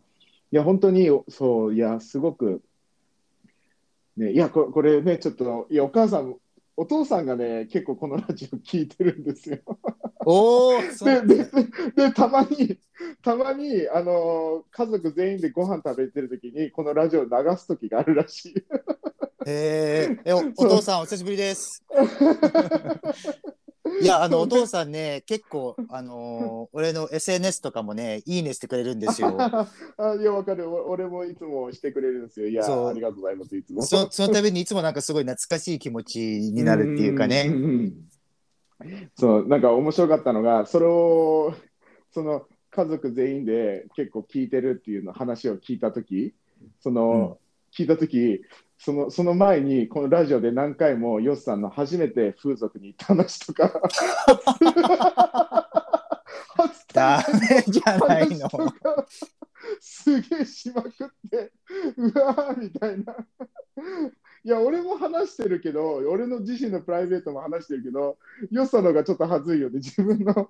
[0.52, 2.62] や本当にそういやすごく
[4.18, 6.36] ねいやここれねちょっといやお母さん
[6.76, 9.60] お父さんがね結構このラジオ聞いてるんですよ。
[10.26, 11.50] お でで
[11.96, 12.78] でたまに
[13.22, 18.54] たまにあの家族全員でご飯食べてる時にこのラジオ流す時があるらしい
[19.46, 21.84] へえ、えおお父さんお久しぶりです。
[24.02, 29.38] いや、あのお父さんね、結構、あのー俺の SNS とかもね、いいねしてくれるんですよ。
[29.40, 29.68] あ
[30.20, 30.70] いや、わかる。
[30.70, 32.48] お俺もいつもしてくれるんですよ。
[32.48, 33.56] いや、ありがとうございます。
[33.56, 33.82] いつも。
[33.84, 37.48] そそのためにいつもなんかすごい懐かしい気持ちになるっていうかね。
[37.48, 37.94] んんうん
[39.16, 41.54] そう、なんか面白かったのが、それを、
[42.12, 46.34] その家族全員で結構聞いてるっていうの話を聞いたとき、
[46.80, 47.38] その、
[47.78, 48.42] 聞いたとき、
[48.78, 53.82] そのその前にこのラジオで何回もヨスさんの初めて風俗に行った話とか。
[56.56, 58.48] 初ダ体メじゃないの。
[59.80, 60.92] すげえしまくっ
[61.30, 61.52] て。
[61.98, 63.16] うわーみたいな
[64.46, 68.18] いや俺も話してるけど俺の自身のプライベートも話してるけど
[68.52, 70.50] よさのがちょっと恥ずいよね自分の、ね、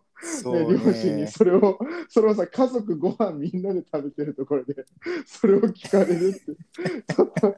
[0.84, 1.78] 両親にそれを
[2.10, 4.86] それをさ家族ご飯みんなで食べてるところで
[5.26, 7.56] それを聞かれるってちょっと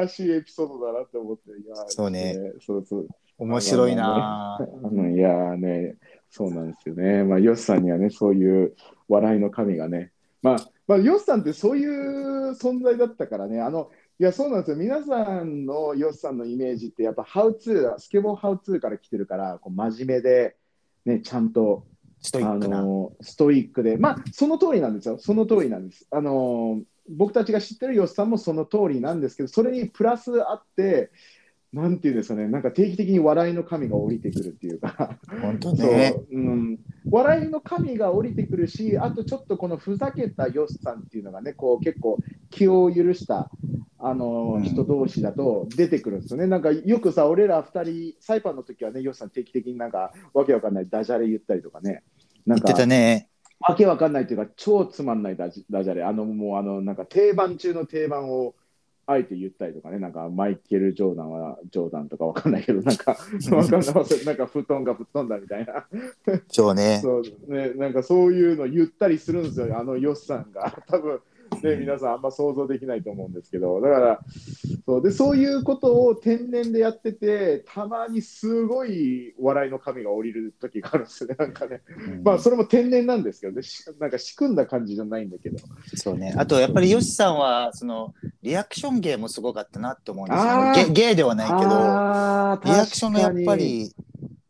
[0.00, 2.36] らしいエピソードだなって思っていやそうね。
[2.64, 3.08] そうそう。
[3.38, 4.58] 面白いな。
[4.60, 4.86] ぁ。
[4.86, 5.96] あのいやーね、
[6.30, 7.24] そうなんですよね。
[7.24, 8.74] まあ、ヨスさんにはね、そういう
[9.08, 10.12] 笑いの神がね、
[10.42, 10.56] まあ、
[10.86, 13.90] まあ、ヨスさんってそういう存在だったからね、あの、
[14.20, 14.76] いや、そうなんですよ。
[14.76, 20.56] 皆さんのヨスさんのイメージって、やっぱ、ハウツー、スケボーハウツーから来てるから、こう真面目で、
[21.06, 21.86] ね、ちゃんと、
[22.20, 22.80] ストイックな。
[22.80, 25.16] あのストイックで、まあ、その通りなんですよ。
[25.18, 26.06] その通りなんです。
[26.10, 31.10] あの僕たちが知ってるヨスさんもその通りなんですけど、それにプラスあって、
[31.72, 36.14] なんていうんですかね、なんか定期的に笑いの神が降りてくるっていうか、本当そうね。
[36.30, 36.78] うん、
[37.10, 42.18] 笑いの神が降りてくるし、あとちょっとこのふざけたヨスさんっていうのがね、こう結構
[42.50, 43.50] 気を許した
[44.02, 46.46] あの、うん人同士だと出てくるんですよね。
[46.46, 52.02] なんかよくさ、俺ら二人、サイパンの時はね、ヨスさん定期的になんかわけわかんないダジャレ言ったりとかね。
[52.46, 53.28] なんか言ってたね。
[53.60, 58.54] わけわかんないというか、超つまんないダジダジャレ、あのもうあのなんか定番中の定番を
[59.06, 63.18] あえて言ったりとかね、なんかマイケル・ジョーダンはジョーダンとかわかんないけど、なんか
[63.52, 65.86] わかんない、なんか布団が吹っ飛んだみたいな、
[66.48, 67.00] そうね。
[67.02, 70.82] そうね、なんかそういうの言ったりするんですよ、あのヨスさんが。
[70.86, 71.20] 多分
[71.62, 74.20] ね、皆さんあんま想像できないと思うんですけど、だから
[74.86, 81.82] そうで、そういうことを天然でやってて、たまにすごい笑いの神が降りる時があるんですよね、 なんかね。
[82.24, 83.52] まあ、それも天然なんですけど。
[83.52, 85.58] ね、しなんか仕組んだ感じじゃないんだけど。
[85.94, 86.34] そうね。
[86.36, 90.42] あとやっぱりヨシさんはそのリアクション芸もすごかったなって思うんですよ。
[90.42, 90.92] あー。
[90.92, 93.92] ゲゲイではないけど、リアクションがやっぱり。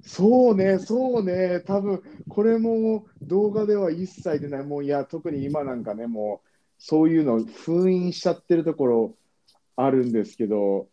[0.02, 6.49] そうね、そうね、多分これも動画では一切出ない、もういや、特に今なんかね、もう
[6.80, 9.14] そういうの封印しちゃってるところ
[9.76, 10.88] あるんですけど、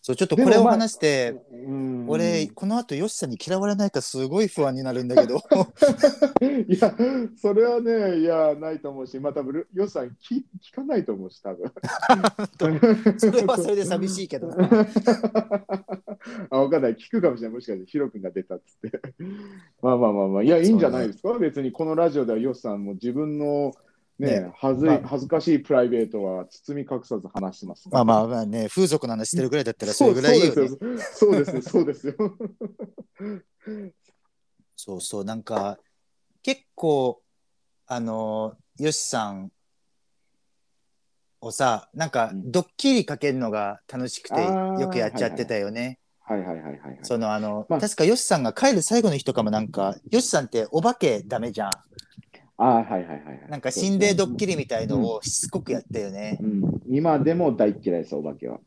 [0.00, 5.38] そうちょっとこれを話して、うん俺この後ヨシさんに嫌われないかすごい不安になるんだけど。
[6.68, 6.94] いや、
[7.40, 11.72] それはね、いや、ないと思うし、まあ、多分よっさん聞聞かないと思うし、多分
[13.18, 14.68] それはそれで寂しいけどな。
[16.50, 16.94] あ、わかんない。
[16.96, 17.54] 聞くかもしれない。
[17.54, 19.00] もしかしてヒロ君が出たっつって。
[19.80, 20.42] まあまあまあまあ。
[20.42, 21.38] いや、いいんじゃないですか？
[21.38, 23.72] 別にこのラジオではヨッさんも自分の
[24.18, 30.68] ね、ね恥ずいまあ恥ずかしいプライベートは包み隠さず話してますまあまあ、あまあね、風俗の話してるぐらいだったらそれぐらいいいよね。
[31.12, 31.62] そうですよ。
[31.62, 32.14] そうですよ。
[32.16, 33.98] そうですよ。
[34.76, 35.78] そうそう、なんか
[36.42, 37.22] 結構
[37.86, 39.50] あのヨシさん
[41.40, 44.46] をさ、なんかうんドッキリかけるのが楽しくて
[44.80, 45.98] よくやっちゃってたよね。
[46.20, 46.98] はいはいはいはいはい。
[47.02, 51.70] そのあの、まあ確かヨシさんが帰る最後の日とかもなんかヨシさんってお化けダメじゃん。
[52.56, 53.46] あはいはいはいはい。
[53.48, 54.52] なんか心霊ドッキリ。
[54.52, 56.38] リみたいのをしつこくやったよね。
[56.40, 58.60] うん、今でも大嫌いです、お化けは。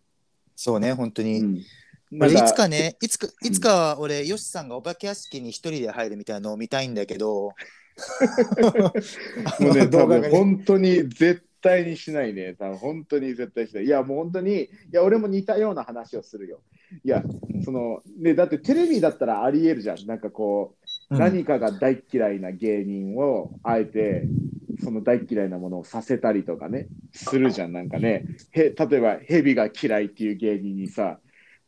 [0.55, 1.39] そうね、本当に。
[1.39, 1.61] うん
[2.09, 7.51] 俺いつかね、いつか、いつかは俺、ヨシさんがお化け屋敷に一人で入るみたいなのを見たいんだけど、
[9.59, 12.55] もうね、 多分本当に絶対にしないね。
[12.57, 13.83] 多分本当に絶対しない。
[13.83, 16.61] いや、もう本当に、いや、俺も似たような話をするよ。
[17.03, 20.05] いや、うんその、ね、だってテレビだったらありえるじゃん。
[20.05, 24.29] なんかこう、うん何かが大嫌いな芸人をあえて、
[24.79, 27.73] その大嫌いなものをさせたりとかね、するじゃん。
[27.73, 31.19] なんかね、へ例えば、ヘビが嫌いっていう芸人にさ、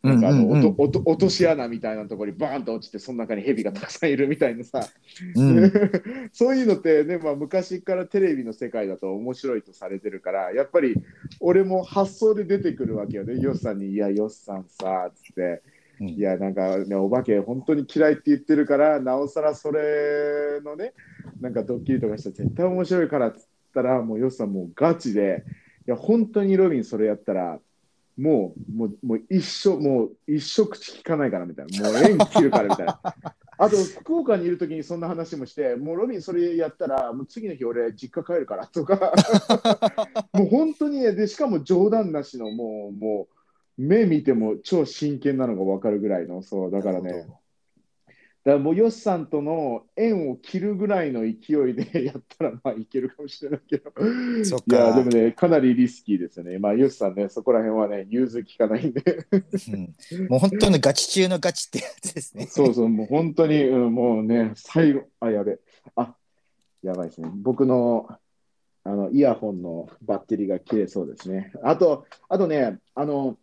[0.03, 4.93] なんかあの、落とし穴みたいなところにバーンと落ちてその中に蛇がたくさんいるみたいなさ、
[5.35, 5.71] うん。
[6.33, 11.01] そういうのってね、まあ、昔からテレビの世界だと面白いとされてるからやっぱり
[11.39, 13.35] 俺も発想で出てくるわけよね。
[13.39, 15.61] ヨッさんに「いやヨッさんさ」つって
[15.99, 16.09] 「うん。
[16.09, 20.93] いやなんかねお化け本当に嫌いって言ってるからなおさらそれのね
[21.41, 25.43] なんかドッキリとかしたら絶対面白いから」っつったらもうヨッさんもうガチで
[25.87, 27.59] 「いや本当にロビンそれやったら
[28.17, 33.01] もうもうもう一生もう一生口聞かないから」みたいな「もう縁切るから」みたいな。
[33.61, 39.11] あと、福岡にいるときにそんな話もして、もうロビンそれやったら、もう次の日俺実家帰るからとか、
[40.31, 43.35] もう本当にね、で、しかも冗談なしの、もう、もう、
[43.79, 47.25] 目見ても超真剣なのが分かるぐらいの、そう、だからね、
[48.43, 53.91] だからもうヨシさんとの縁を切るぐらいの勢いでやったら、まあいけるかもしれないけど、
[54.43, 56.59] そっかいや、でもね、かなりリスキーですよね。
[56.59, 59.25] まあ、ヨシさんね、そこら辺はね、融通聞かないんで。
[59.31, 59.95] うん
[60.27, 62.47] もう本当にガチ中のガチってやつですね。
[62.47, 65.57] そうそう、もう本当に、うん、もうね、最後、あ、やべ。
[65.95, 66.15] あ、
[66.83, 67.29] やばいですね。
[67.33, 68.09] 僕の、
[68.83, 71.51] あの、イヤホンのバッテリーが切れそうですね。
[71.63, 73.37] あと、あとね、あの、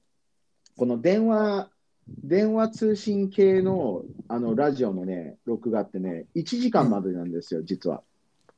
[0.76, 1.70] この電話、
[2.06, 8.02] 電話通信系の、あの、ラジオのね、録画ってね、1時間までなんですよ、実は。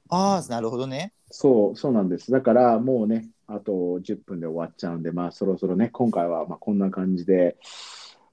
[0.09, 1.13] ああ、なるほどね。
[1.31, 2.33] そう、そうなんです。
[2.33, 7.57] だから、もうね、あと10分で終わっちゃうんで、まあ、そろそろね、今回はまあこんな感じで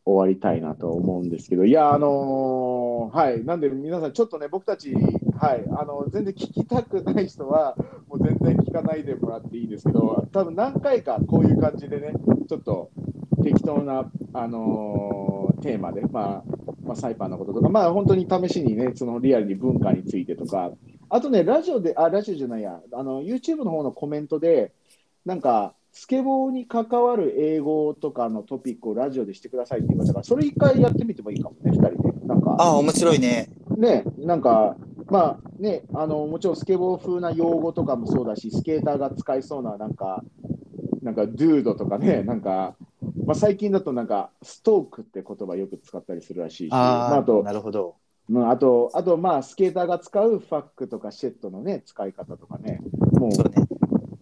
[0.03, 7.75] 終わりたいなと思うんですけど、いや、あのーはい、なんで皆さん、ちょっとね、僕たち、はい、あの全然聞きたくない人は、
[8.07, 12.13] もう全然聞かないでもらっていいですけど、多分何回かこういう感じでね、
[12.47, 12.91] ちょっと
[13.45, 16.43] 適当な、あのーテーマで、まあ、
[16.83, 20.71] まあ、サイパーのこととか、まあ、本当に試しにね、そのリアルに文化についてとか、
[21.09, 24.73] あとね、ラジオで、あ、ラジオじゃないや、あの、YouTube の方のコメントで、
[25.25, 32.27] なんか、スケボーに関わる英語とかのトピックをラジオでしてくださいって言われたから、それ一回やってみてもいいかもね、二人で。
[32.27, 33.49] なんか、ああ、面白いね。
[33.77, 34.75] ね、なんか、
[35.07, 40.23] まあね、あの、もちろんスケボー風な用語とかもそうだし、スケーターが使いそうな、なんか、
[41.01, 42.75] なんか、ドゥードとかね、なんか、
[43.25, 47.95] まあ、最近だとなんか、ストークって言葉よく使ったりするらしいし、まあ、ああ、あと、なるほど。
[48.27, 52.81] まあ、あと、あと、まあ、スケーターが使うファックとかシェットのね、使い方とかね、
[53.13, 53.67] もそうね。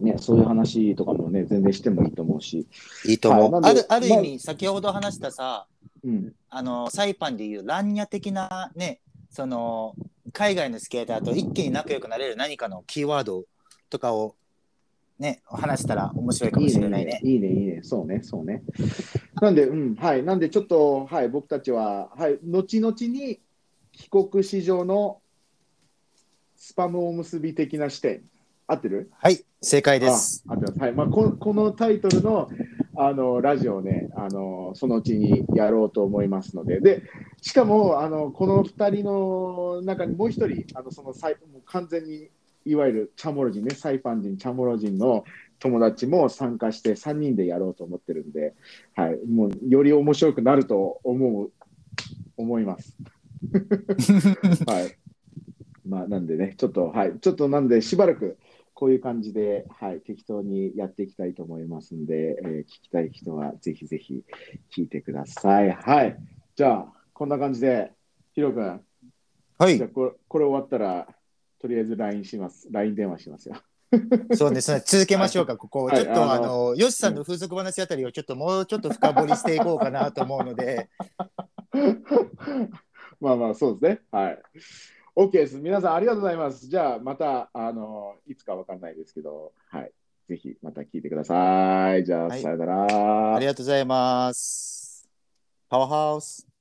[0.00, 2.66] うね、そういう話とかもね、全然してもいいと思うし、
[3.06, 3.52] いいと思う。
[3.52, 5.66] はいあるある意味、先ほど話したさ、
[6.04, 9.00] うん、あのサイパンでいうランニャ的なね、
[9.30, 9.94] その
[10.32, 13.44] 海外のスケーターと一気に仲良くなれる何かのキーワード
[13.88, 14.36] とかを
[15.18, 17.12] ね、話したら面白いかもいいしれないね。
[17.12, 18.62] ね、いいね、いいね、そうね、そうね。
[19.40, 23.40] なんで、うん、はい、なんでちょっと、はい、僕たちは、はい、後々に
[23.92, 25.20] 帰国子女の
[26.56, 28.22] スパムおむすび的な視点、
[28.66, 29.10] 合ってる？
[29.18, 30.44] はい、正解です。
[30.48, 30.80] あ合ってます。
[30.80, 32.50] はい、まあこ、このタイトルの
[32.96, 37.02] あのラジオをねあの、そのうちにやろうと思いますので、で
[37.40, 42.30] しかもあのこの2人の中にもう一人、あのそのサイもう完全に
[42.64, 45.24] いわゆるチャモロ人ね、サイパン人、チャモロ人の
[45.58, 48.54] 友達も参加して3人でやろうと思ってるんで、
[48.94, 51.52] はい、もうより面白くなると思う
[52.36, 52.96] 思います。
[54.66, 54.96] はい。
[55.86, 58.38] まあ、なんでね、ちょっと、はい、ちょっとなんで、しばらく
[58.72, 64.24] こういう感じで、はい、適当にやっていきたいと思いますんで、えー聞きたい人はぜひぜひ
[64.74, 65.70] 聞いてください。
[65.70, 66.16] はい。
[66.56, 67.92] じゃあ、こんな感じで、
[68.32, 68.80] ヒロ君、
[69.58, 71.06] はいじゃあ、これこれ終わったら、
[71.64, 72.68] とりあえず LINE します。
[72.70, 73.56] LINE 電話しますよ。
[74.34, 75.84] そうですね、 続けましょうか、ここ。
[75.86, 80.90] はいちょっと、ああのの、ヨシさんの風俗話あたりをちょっともうちょっと深掘りしていこうかなと思うので、
[83.18, 84.02] まあまあ、そうですね。
[84.10, 84.42] はい。
[85.16, 85.56] OK です。
[85.56, 86.68] 皆さんありがとうございます。
[86.68, 89.92] じゃあ、また、あの、いつかわかんないですけど、はい。
[90.28, 92.04] ぜひまた聞いてください。
[92.04, 93.36] じゃあ、はいさよなら。
[93.36, 95.08] ありがとうございます。
[95.70, 96.53] パワーハウス。